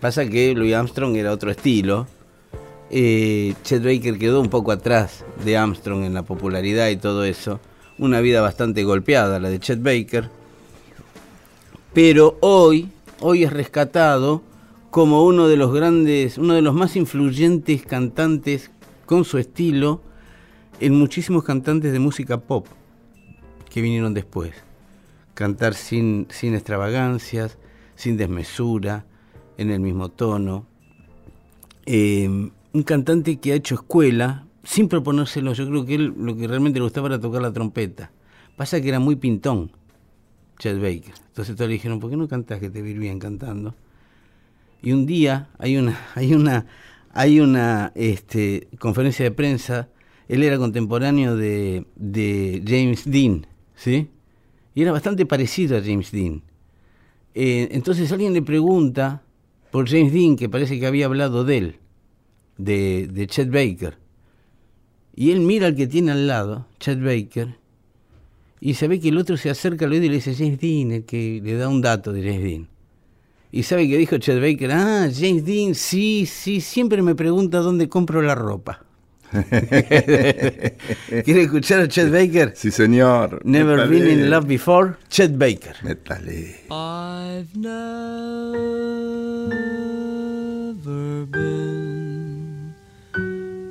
[0.00, 2.06] Pasa que Louis Armstrong era otro estilo.
[2.90, 7.60] Eh, Chet Baker quedó un poco atrás de Armstrong en la popularidad y todo eso.
[7.98, 10.28] Una vida bastante golpeada la de Chet Baker.
[11.92, 12.88] Pero hoy,
[13.20, 14.42] hoy es rescatado
[14.90, 18.70] como uno de los grandes, uno de los más influyentes cantantes
[19.06, 20.00] con su estilo
[20.80, 22.66] en muchísimos cantantes de música pop
[23.70, 24.52] que vinieron después.
[25.34, 27.56] Cantar sin, sin extravagancias,
[27.94, 29.06] sin desmesura,
[29.56, 30.66] en el mismo tono.
[31.86, 35.52] Eh, un cantante que ha hecho escuela sin proponérselo.
[35.52, 38.10] Yo creo que él lo que realmente le gustaba era tocar la trompeta.
[38.56, 39.70] Pasa que era muy pintón,
[40.58, 41.14] Chet Baker.
[41.28, 43.74] Entonces todos le dijeron, ¿por qué no cantás que te bien cantando?
[44.82, 46.66] Y un día hay una, hay una,
[47.12, 49.88] hay una este, conferencia de prensa.
[50.28, 51.84] Él era contemporáneo de
[52.66, 53.46] James Dean,
[53.80, 54.10] ¿sí?
[54.74, 56.42] Y era bastante parecido a James Dean.
[57.34, 59.22] Eh, entonces alguien le pregunta
[59.70, 61.76] por James Dean, que parece que había hablado de él,
[62.58, 63.96] de, de Chet Baker.
[65.16, 67.56] Y él mira al que tiene al lado, Chet Baker,
[68.60, 70.92] y se ve que el otro se acerca al oído y le dice James Dean,
[70.92, 72.68] el que le da un dato de James Dean.
[73.50, 77.88] Y sabe que dijo Chet Baker, ah, James Dean, sí, sí, siempre me pregunta dónde
[77.88, 78.84] compro la ropa.
[81.24, 82.52] ¿Quiere escuchar a Chet Baker?
[82.56, 83.40] Sí, señor.
[83.44, 83.90] Never Métale.
[83.90, 85.74] been in love before, Chet Baker.
[85.82, 86.56] Métale.
[86.70, 87.54] I've
[90.74, 92.74] never been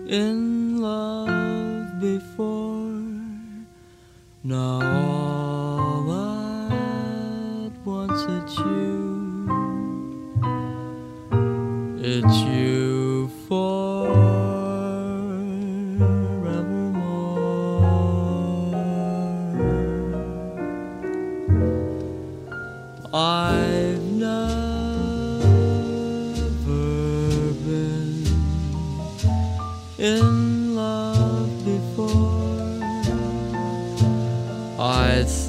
[0.08, 2.90] in love before.
[4.44, 6.12] Now all
[6.72, 9.50] at once it's you.
[12.02, 12.59] It's you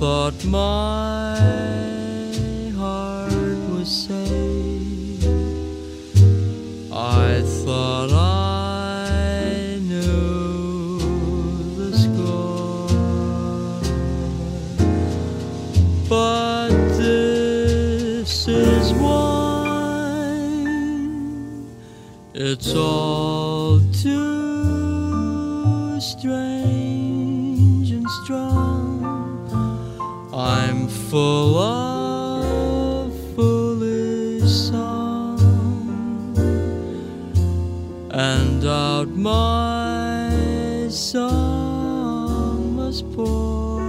[0.00, 1.36] thought my
[2.74, 5.24] heart was safe.
[6.90, 10.98] I thought I knew
[11.76, 12.88] the score.
[16.09, 20.66] But this is wine.
[22.32, 23.19] It's all
[31.11, 35.40] full of foolish song
[38.12, 40.30] and out my
[40.88, 43.80] song must pour.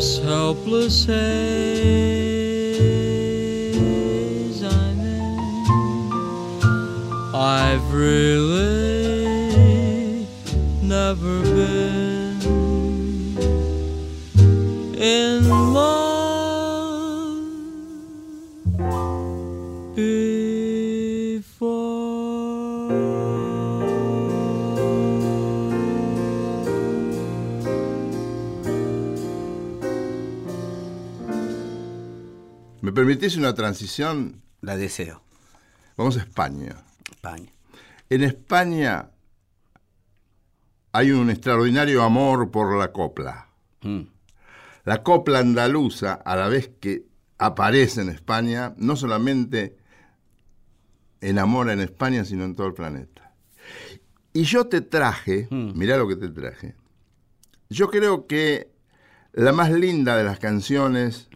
[0.00, 1.69] this helpless haze
[33.00, 34.42] permitís una transición?
[34.60, 35.22] La deseo.
[35.96, 36.76] Vamos a España.
[37.10, 37.50] España.
[38.10, 39.08] En España
[40.92, 43.48] hay un extraordinario amor por la copla.
[43.80, 44.02] Mm.
[44.84, 47.06] La copla andaluza, a la vez que
[47.38, 49.78] aparece en España, no solamente
[51.22, 53.32] enamora en España, sino en todo el planeta.
[54.34, 56.74] Y yo te traje, mirá lo que te traje,
[57.70, 58.70] yo creo que
[59.32, 61.29] la más linda de las canciones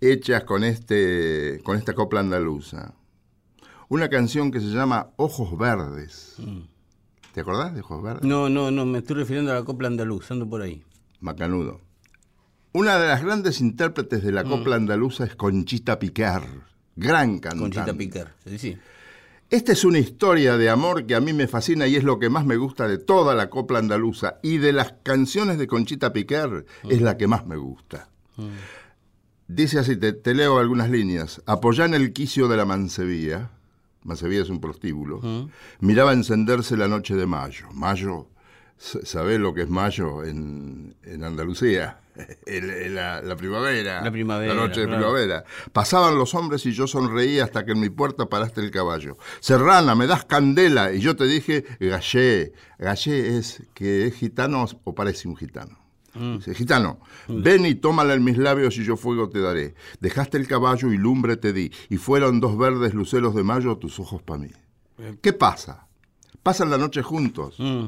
[0.00, 2.94] hechas con, este, con esta copla andaluza,
[3.88, 6.36] una canción que se llama Ojos Verdes.
[7.32, 8.24] ¿Te acordás de Ojos Verdes?
[8.24, 10.82] No, no, no, me estoy refiriendo a la copla andaluz, ando por ahí.
[11.20, 11.80] Macanudo.
[12.72, 14.48] Una de las grandes intérpretes de la Mm.
[14.48, 16.42] copla andaluza es Conchita Piquer,
[16.94, 17.76] gran cantante.
[17.76, 18.34] Conchita Piquer.
[18.46, 18.78] Sí, sí.
[19.48, 22.28] Esta es una historia de amor que a mí me fascina y es lo que
[22.28, 26.66] más me gusta de toda la copla andaluza y de las canciones de Conchita Piquer
[26.90, 28.08] es la que más me gusta.
[29.48, 31.40] Dice así, te, te leo algunas líneas.
[31.46, 33.50] Apoyá en el quicio de la mancebía,
[34.02, 35.20] mancebía es un prostíbulo,
[35.80, 37.66] miraba encenderse la noche de mayo.
[37.72, 38.28] Mayo,
[38.76, 42.00] ¿sabés lo que es mayo en, en Andalucía?
[42.46, 44.00] El- el- la, la primavera.
[44.02, 45.02] La primavera, La noche de claro.
[45.02, 45.44] primavera.
[45.72, 49.18] Pasaban los hombres y yo sonreía hasta que en mi puerta paraste el caballo.
[49.40, 50.92] Serrana, me das candela.
[50.94, 52.52] Y yo te dije, gallé.
[52.78, 55.78] Gallé es que es gitano o parece un gitano.
[56.36, 56.98] Dice, gitano,
[57.28, 59.74] ven y tómala en mis labios y yo fuego te daré.
[60.00, 61.70] Dejaste el caballo y lumbre te di.
[61.90, 64.50] Y fueron dos verdes luceros de mayo tus ojos para mí.
[65.20, 65.86] ¿Qué pasa?
[66.42, 67.86] Pasan la noche juntos Mm.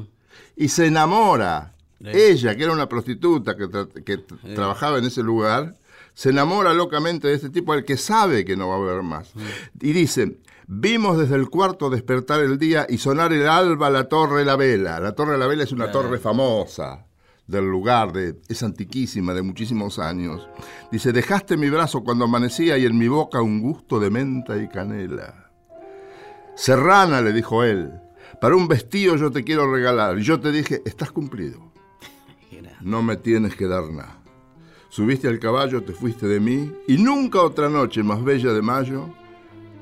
[0.57, 1.73] y se enamora.
[2.01, 5.75] Ella, que era una prostituta que, tra- que t- trabajaba en ese lugar,
[6.13, 9.33] se enamora locamente de este tipo al que sabe que no va a haber más.
[9.81, 14.45] Y dice, vimos desde el cuarto despertar el día y sonar el alba la torre
[14.45, 14.99] la vela.
[15.01, 17.05] La torre la vela es una torre famosa
[17.49, 20.47] del lugar, de, es antiquísima, de muchísimos años.
[20.91, 24.69] Dice, dejaste mi brazo cuando amanecía y en mi boca un gusto de menta y
[24.69, 25.51] canela.
[26.55, 27.91] Serrana, le dijo él,
[28.39, 30.19] para un vestido yo te quiero regalar.
[30.19, 31.71] Y yo te dije, estás cumplido.
[32.81, 34.21] No me tienes que dar nada.
[34.89, 39.09] Subiste al caballo, te fuiste de mí, y nunca otra noche más bella de mayo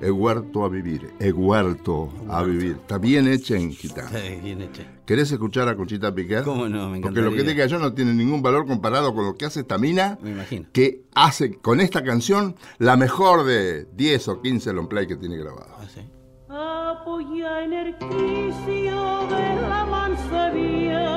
[0.02, 1.14] he huerto a vivir.
[1.20, 2.78] He huerto a vivir.
[2.82, 4.10] Está bien hecha en gitano.
[4.10, 4.97] Sí, bien hecha.
[5.08, 6.44] ¿Querés escuchar a Conchita Piquer?
[6.44, 6.90] ¿Cómo no?
[6.90, 9.62] Me Porque lo que diga yo no tiene ningún valor comparado con lo que hace
[9.62, 10.68] esta mina, Me imagino.
[10.74, 15.38] que hace con esta canción la mejor de 10 o 15 long play que tiene
[15.38, 15.70] grabado.
[15.80, 16.02] Ah, sí.
[16.50, 21.08] apoya en el quicio de la mansevía.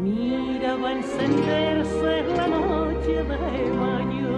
[0.00, 4.28] Mira, va a encenderse la noche de mayo.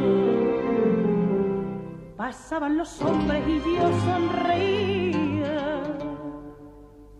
[2.17, 4.94] Pasaban los hombres y yo sonreía.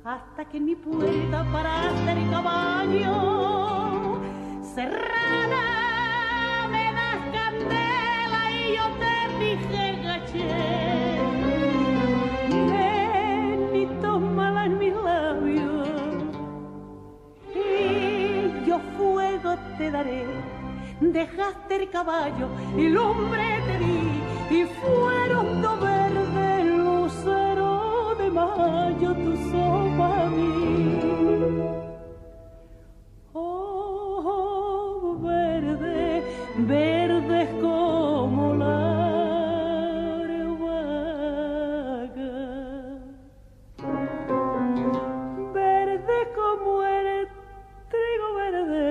[0.05, 4.21] Hasta que en mi puerta paraste el caballo.
[4.75, 5.65] Serrana,
[6.71, 10.49] me das candela y yo te dije gaché.
[12.69, 15.89] Ven y tómala en mis labios
[17.55, 20.27] y yo fuego te daré.
[21.01, 25.94] Dejaste el caballo y lumbre te di, y fueron dos
[28.35, 30.51] mayo tu sopa a mí.
[33.33, 36.23] Oh, verde,
[36.59, 38.79] verdes como la
[40.63, 42.35] vaga
[45.53, 47.29] verde como el
[47.93, 48.85] trigo verde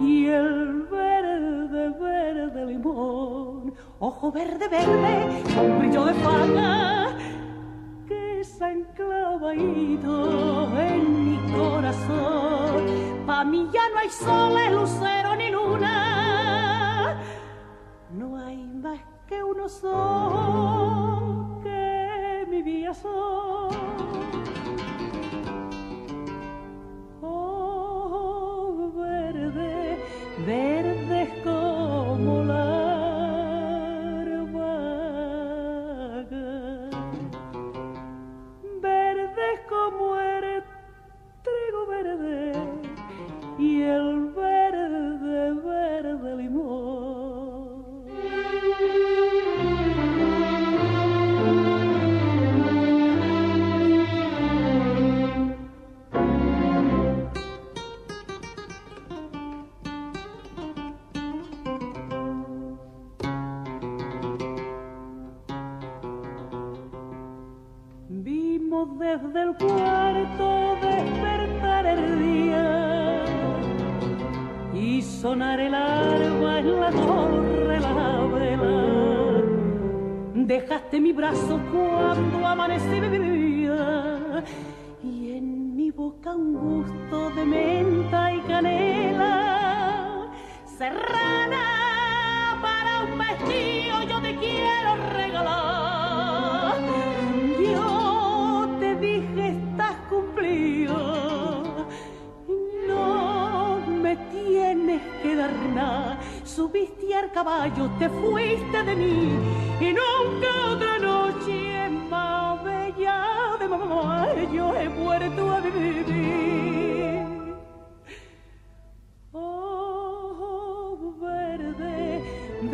[0.00, 3.74] y el verde verde limón.
[4.00, 5.14] Ojo verde verde
[5.54, 7.14] con brillo de faga
[8.64, 10.14] ha enclavadito
[10.78, 17.16] en mi corazón Pa' mí ya no hay soles, lucero ni luna.
[18.10, 20.63] No hay más que uno solo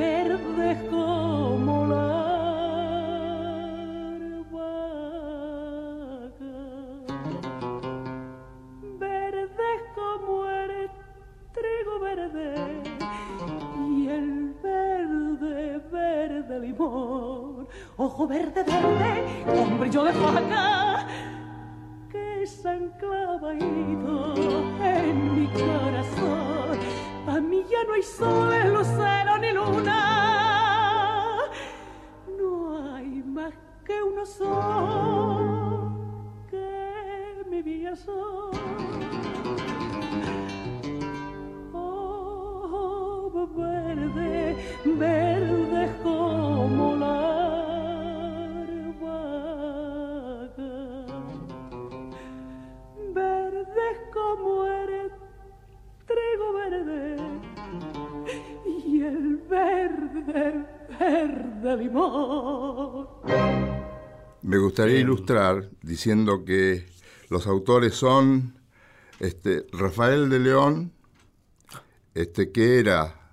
[0.01, 0.99] verde
[64.71, 66.87] Me gustaría ilustrar diciendo que
[67.29, 68.55] los autores son
[69.18, 70.93] este, Rafael de León,
[72.14, 73.33] este, que era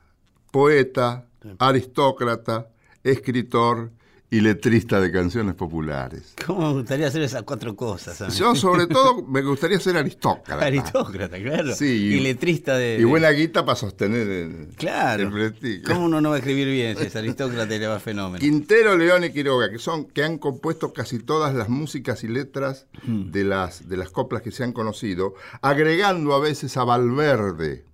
[0.51, 1.27] poeta,
[1.59, 2.71] aristócrata,
[3.03, 3.91] escritor
[4.29, 6.33] y letrista de canciones populares.
[6.45, 8.37] ¿Cómo me gustaría hacer esas cuatro cosas?
[8.37, 10.65] Yo, sobre todo, me gustaría ser aristócrata.
[10.65, 11.73] Aristócrata, claro.
[11.73, 12.97] Sí, y letrista de.
[12.99, 15.23] Y buena guita para sostener el, Claro.
[15.23, 15.83] el prestigio.
[15.87, 18.39] ¿Cómo uno no va a escribir bien si es aristócrata y le va fenómeno?
[18.39, 22.87] Quintero, León y Quiroga, que son que han compuesto casi todas las músicas y letras
[23.05, 23.31] Hmm.
[23.31, 27.85] de las de las coplas que se han conocido, agregando a veces a Valverde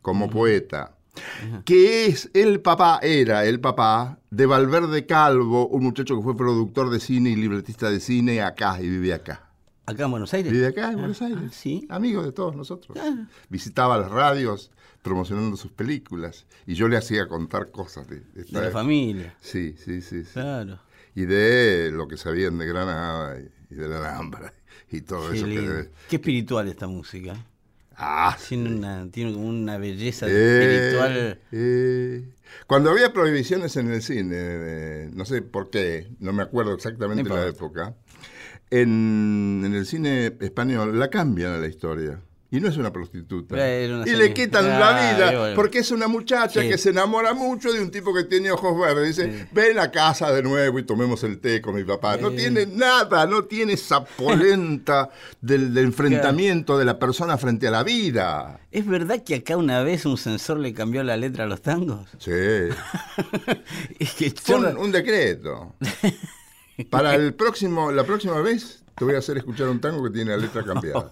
[0.00, 0.30] como Hmm.
[0.30, 0.96] poeta,
[1.64, 6.90] que es el papá, era el papá de Valverde Calvo, un muchacho que fue productor
[6.90, 9.48] de cine y libretista de cine acá y vive acá.
[9.86, 10.52] ¿Acá en Buenos Aires?
[10.52, 11.42] Vive acá en Ah, Buenos Aires.
[11.44, 11.86] ah, sí.
[11.90, 12.96] Amigo de todos nosotros.
[13.48, 14.70] Visitaba las radios
[15.02, 19.34] promocionando sus películas y yo le hacía contar cosas de, de De la familia.
[19.40, 20.24] Sí, sí, sí.
[20.24, 20.30] sí.
[20.32, 20.78] Claro.
[21.14, 23.38] Y de lo que sabían de Granada
[23.70, 24.54] y, de la Alhambra
[24.90, 25.90] y todo Qué eso que debe.
[26.08, 27.34] Qué espiritual esta música.
[27.96, 31.38] Ah, Tiene, una, tiene una belleza eh, espiritual.
[31.52, 32.24] eh.
[32.66, 37.28] Cuando había prohibiciones en el cine, eh, no sé por qué, no me acuerdo exactamente
[37.28, 37.94] No la época,
[38.70, 42.20] en, en el cine español la cambian a la historia.
[42.52, 43.54] Y no es una prostituta.
[43.54, 45.56] Una y le quitan la vida bueno.
[45.56, 46.68] porque es una muchacha Sí.
[46.68, 49.16] que se enamora mucho de un tipo que tiene ojos verdes.
[49.16, 49.44] Dice, Sí.
[49.52, 52.18] ven a casa de nuevo y tomemos el té con mi papá.
[52.18, 55.08] No tiene nada, no tiene esa polenta
[55.40, 58.60] del, del enfrentamiento de la persona frente a la vida.
[58.70, 62.06] ¿Es verdad que acá una vez un censor le cambió la letra a los tangos?
[62.18, 62.30] Sí.
[63.98, 65.74] es que Fue un, un decreto.
[66.90, 70.32] Para el próximo, la próxima vez te voy a hacer escuchar un tango que tiene
[70.32, 71.10] la letra cambiada.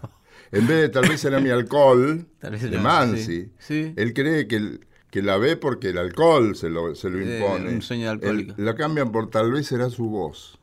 [0.53, 4.49] En vez de tal vez era mi alcohol, Tal vez de Mansi, sí, él cree
[4.49, 7.69] que, el- que la ve porque el alcohol se lo, se lo Eh, impone.
[7.75, 8.55] un sueño alcohólico.
[8.59, 10.59] Él- la cambian por tal vez será su voz.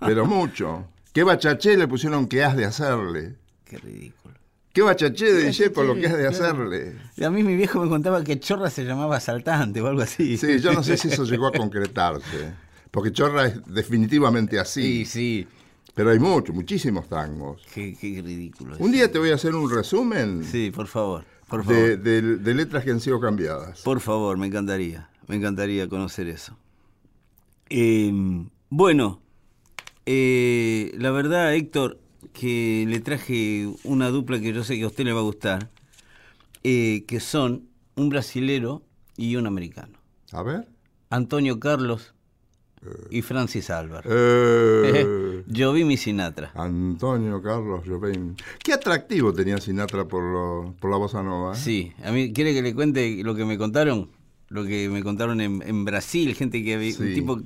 [0.00, 0.86] Pero mucho.
[1.12, 3.36] ¿Qué bachaché le pusieron que has de hacerle?
[3.64, 4.34] Qué ridículo.
[4.72, 6.96] Qué bachaché de bachaché, por lo que has de hacerle.
[7.24, 10.36] A mí mi viejo me contaba que Chorra se llamaba asaltante o algo así.
[10.38, 12.52] Sí, yo no sé si eso llegó a concretarse.
[12.90, 15.04] Porque Chorra es definitivamente así.
[15.04, 15.48] Sí, sí.
[15.94, 17.62] Pero hay muchos, muchísimos tangos.
[17.74, 18.76] Qué, qué ridículo.
[18.78, 21.24] Un día te voy a hacer un resumen Sí, por favor.
[21.48, 21.76] Por favor.
[21.80, 23.82] de, de- de letras que han sido cambiadas.
[23.82, 25.10] Por favor, me encantaría.
[25.28, 26.56] Me encantaría conocer eso.
[27.68, 28.10] Eh,
[28.70, 29.20] bueno,
[30.06, 31.98] eh, la verdad, Héctor,
[32.32, 35.70] que le traje una dupla que yo sé que a usted le va a gustar,
[36.64, 38.82] eh, que son un brasilero
[39.16, 39.98] y un americano.
[40.32, 40.68] A ver.
[41.10, 42.14] Antonio Carlos
[43.10, 44.08] y Francis Álvaro.
[44.12, 46.50] Eh, Jobim y Sinatra.
[46.54, 48.34] Antonio Carlos Jobim.
[48.62, 51.52] Qué atractivo tenía Sinatra por, lo- por la bossa nova.
[51.54, 51.56] ¿eh?
[51.58, 54.10] Sí, a mí, ¿quiere que le cuente lo que me contaron?
[54.48, 57.14] Lo que me contaron en, en Brasil, gente que había, un Sí.
[57.14, 57.40] tipo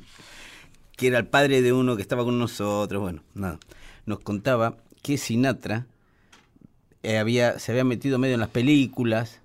[0.97, 3.59] que era el padre de uno que estaba con nosotros, bueno, nada.
[4.07, 5.87] Nos contaba que Sinatra
[7.03, 9.41] eh, había, se había metido medio en las películas.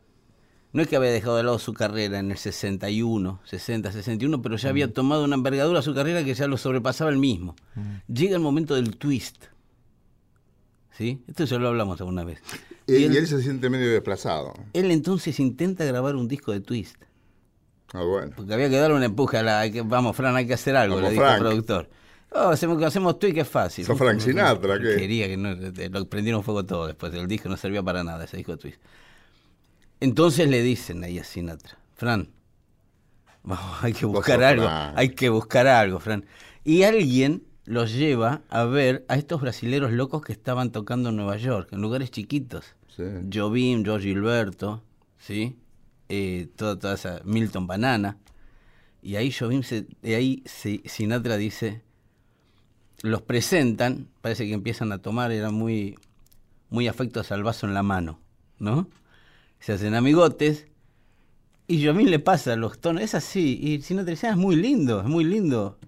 [0.74, 4.56] No es que había dejado de lado su carrera en el 61, 60, 61, pero
[4.56, 4.72] ya Mm.
[4.72, 7.56] había tomado una envergadura a su carrera que ya lo sobrepasaba el mismo.
[7.76, 8.14] Mm.
[8.14, 9.46] Llega el momento del twist.
[10.98, 11.24] ¿Sí?
[11.28, 12.40] Esto ya lo hablamos alguna vez.
[12.88, 14.54] Y, Y y él- se siente medio desplazado.
[14.74, 16.96] Él entonces intenta grabar un disco de twist.
[17.94, 18.32] Ah, bueno.
[18.36, 19.60] Porque había que darle un empuje a la.
[19.62, 21.42] hay que- vamos, Fran, hay que hacer algo, Vamos, le dijo el Frank.
[21.42, 21.90] productor.
[22.34, 23.84] Oh, hacemos, hacemos tweet que es fácil.
[23.86, 24.96] Sos Frank Sinatra, ¿qué?
[24.96, 25.58] Quería que no.
[25.74, 27.14] te- Lo prendieron fuego todo después.
[27.14, 28.82] El disco no servía para nada, ese disco de twist.
[30.02, 32.28] Entonces le dicen ahí a Sinatra, Fran,
[33.44, 34.94] vamos, hay que buscar algo, Frank.
[34.98, 36.26] hay que buscar algo, Fran.
[36.66, 41.38] Y alguien los lleva a ver a estos brasileros locos que estaban tocando en Nueva
[41.38, 42.66] York, en lugares chiquitos.
[42.96, 43.04] Sí.
[43.34, 44.84] Jobim, George Gilberto,
[45.18, 45.56] ¿sí?
[46.10, 48.18] Eh, toda, toda esa Milton Banana.
[49.02, 51.82] Y ahí Jobim, se, de ahí se- Sinatra dice,
[53.04, 55.98] los presentan, parece que empiezan a tomar, eran muy,
[56.70, 58.20] muy afectos al vaso en la mano,
[58.60, 58.88] ¿no?
[59.62, 60.68] Se hacen amigotes.
[61.68, 63.58] Y Jobim le pasa los tonos, es así.
[63.62, 65.80] Y Sinatra dice, "Ah, es muy lindo, es muy lindo.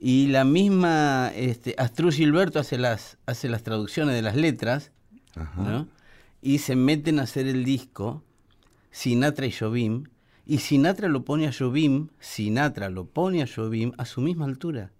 [0.00, 4.92] Y la misma este, Astrud Gilberto hace las, hace las traducciones de las letras,
[5.56, 5.86] ¿no?
[6.40, 8.22] Y se meten a hacer el disco,
[8.90, 10.04] Sinatra y Jobim,
[10.46, 14.92] y Sinatra lo pone a Jobim, Sinatra lo pone a Jobim a su misma altura.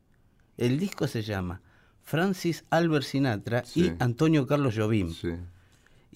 [0.58, 1.60] El disco se llama
[2.02, 3.84] Francis Albert Sinatra Sí.
[3.86, 5.12] y Antonio Carlos Jobim.
[5.14, 5.28] Sí.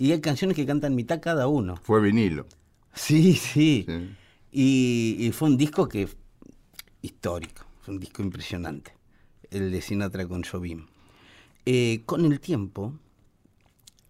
[0.01, 1.77] Y hay canciones que cantan mitad cada uno.
[1.77, 2.47] Fue vinilo.
[2.95, 3.85] Sí, sí.
[3.87, 4.11] Sí.
[4.51, 6.09] Y, y fue un disco que
[7.03, 8.95] histórico, fue un disco impresionante,
[9.51, 10.87] el de Sinatra con Jobim.
[11.67, 12.95] Eh, con el tiempo,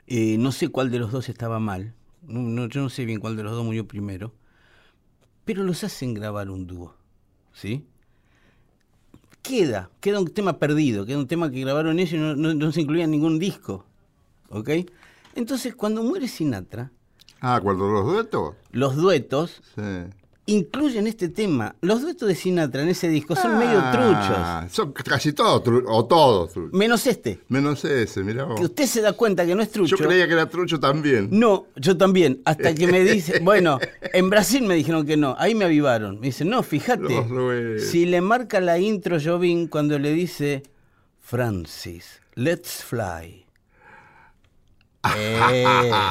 [0.06, 3.18] eh, no sé cuál de los dos estaba mal, no, no- yo no sé bien
[3.18, 4.32] cuál de los dos murió primero,
[5.44, 6.94] pero los hacen grabar un dúo,
[7.52, 7.84] ¿sí?
[9.42, 12.70] Queda, queda un tema perdido, queda un tema que grabaron ellos y no, no- no
[12.70, 13.84] se incluía en ningún disco,
[14.50, 14.70] ¿ok?
[15.34, 16.90] Entonces, cuando muere Sinatra,
[17.40, 18.54] Ah, cuando los duetos.
[18.72, 19.82] los duetos Sí.
[20.46, 21.74] incluyen este tema.
[21.80, 26.04] Los duetos de Sinatra en ese disco son medio Ah, Son casi todos truchos, o
[26.04, 26.70] todos truchos.
[26.70, 26.78] truchos.
[26.78, 27.40] Menos este.
[27.48, 28.58] Menos ese, mirá vos.
[28.58, 29.96] Que usted se da cuenta que no es trucho.
[29.96, 31.28] Yo creía que era trucho también.
[31.30, 32.42] No, yo también.
[32.44, 33.78] Hasta que me dice, bueno,
[34.12, 35.36] en Brasil me dijeron que no.
[35.38, 36.18] Ahí me avivaron.
[36.20, 37.78] Me dicen, no, fíjate.
[37.78, 40.62] Si le marca la intro Jobim cuando le dice,
[41.20, 43.46] Francis, let's fly.
[45.16, 45.64] Eh,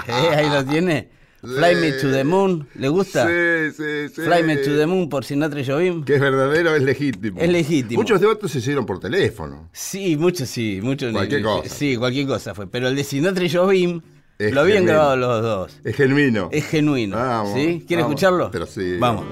[0.08, 1.10] eh, ahí lo tiene.
[1.42, 2.68] Fly me to the moon.
[2.76, 3.26] ¿Le gusta?
[3.26, 4.22] Sí, sí, sí.
[4.22, 6.04] Fly me to the moon por Sinatra y Jobim.
[6.04, 7.40] Que es verdadero, es legítimo.
[7.40, 8.02] Es legítimo.
[8.02, 9.70] Muchos debates se hicieron por teléfono.
[9.72, 11.14] Sí, muchos sí, muchos.
[11.14, 11.70] Cualquier cosa.
[11.70, 12.68] Sí, cualquier cosa fue.
[12.68, 14.02] Pero el de Sinatra y Jobim
[14.38, 14.94] Es lo habían genuino.
[14.94, 15.80] grabado los dos.
[15.86, 16.50] Es genuino.
[16.52, 17.16] Es genuino.
[17.16, 17.86] Vamos, ¿Sí?
[17.88, 18.16] ¿Quiere vamos.
[18.16, 18.52] escucharlo?
[18.52, 18.98] Pero sí.
[19.00, 19.24] Vamos.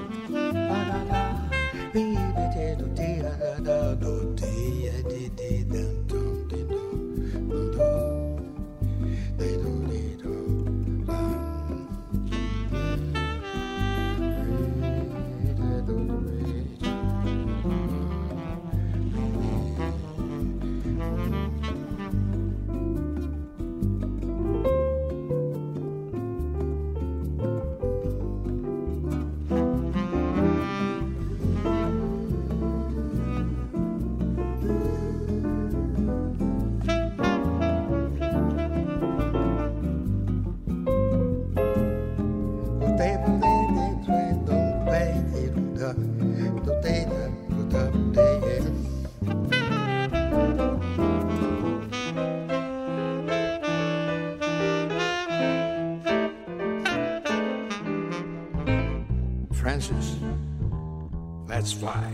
[61.58, 62.08] Let's fly.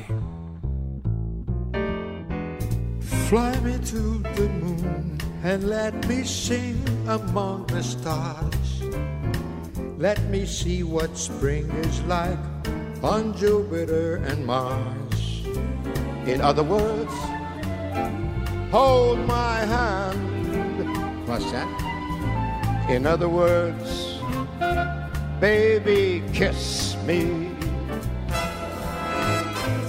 [3.29, 4.03] Fly me to
[4.37, 5.19] the moon.
[5.43, 8.83] and let me sing among the stars.
[9.99, 12.41] Let me see what spring is like
[13.03, 15.45] on Jupiter and Mars.
[16.25, 17.13] In other words,
[18.73, 21.29] hold my hand.
[21.29, 21.69] What's that?
[22.89, 24.17] In other words,
[25.39, 27.54] baby, kiss me.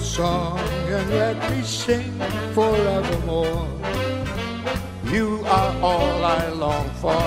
[0.00, 2.12] Song and let me sing
[2.52, 3.68] forevermore.
[5.04, 7.22] You are all I long for,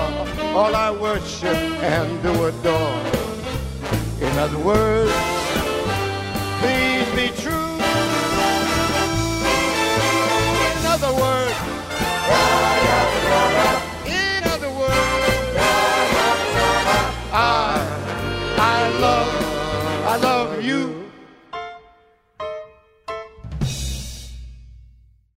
[0.56, 3.02] all I worship and do adore.
[4.20, 5.31] In other words,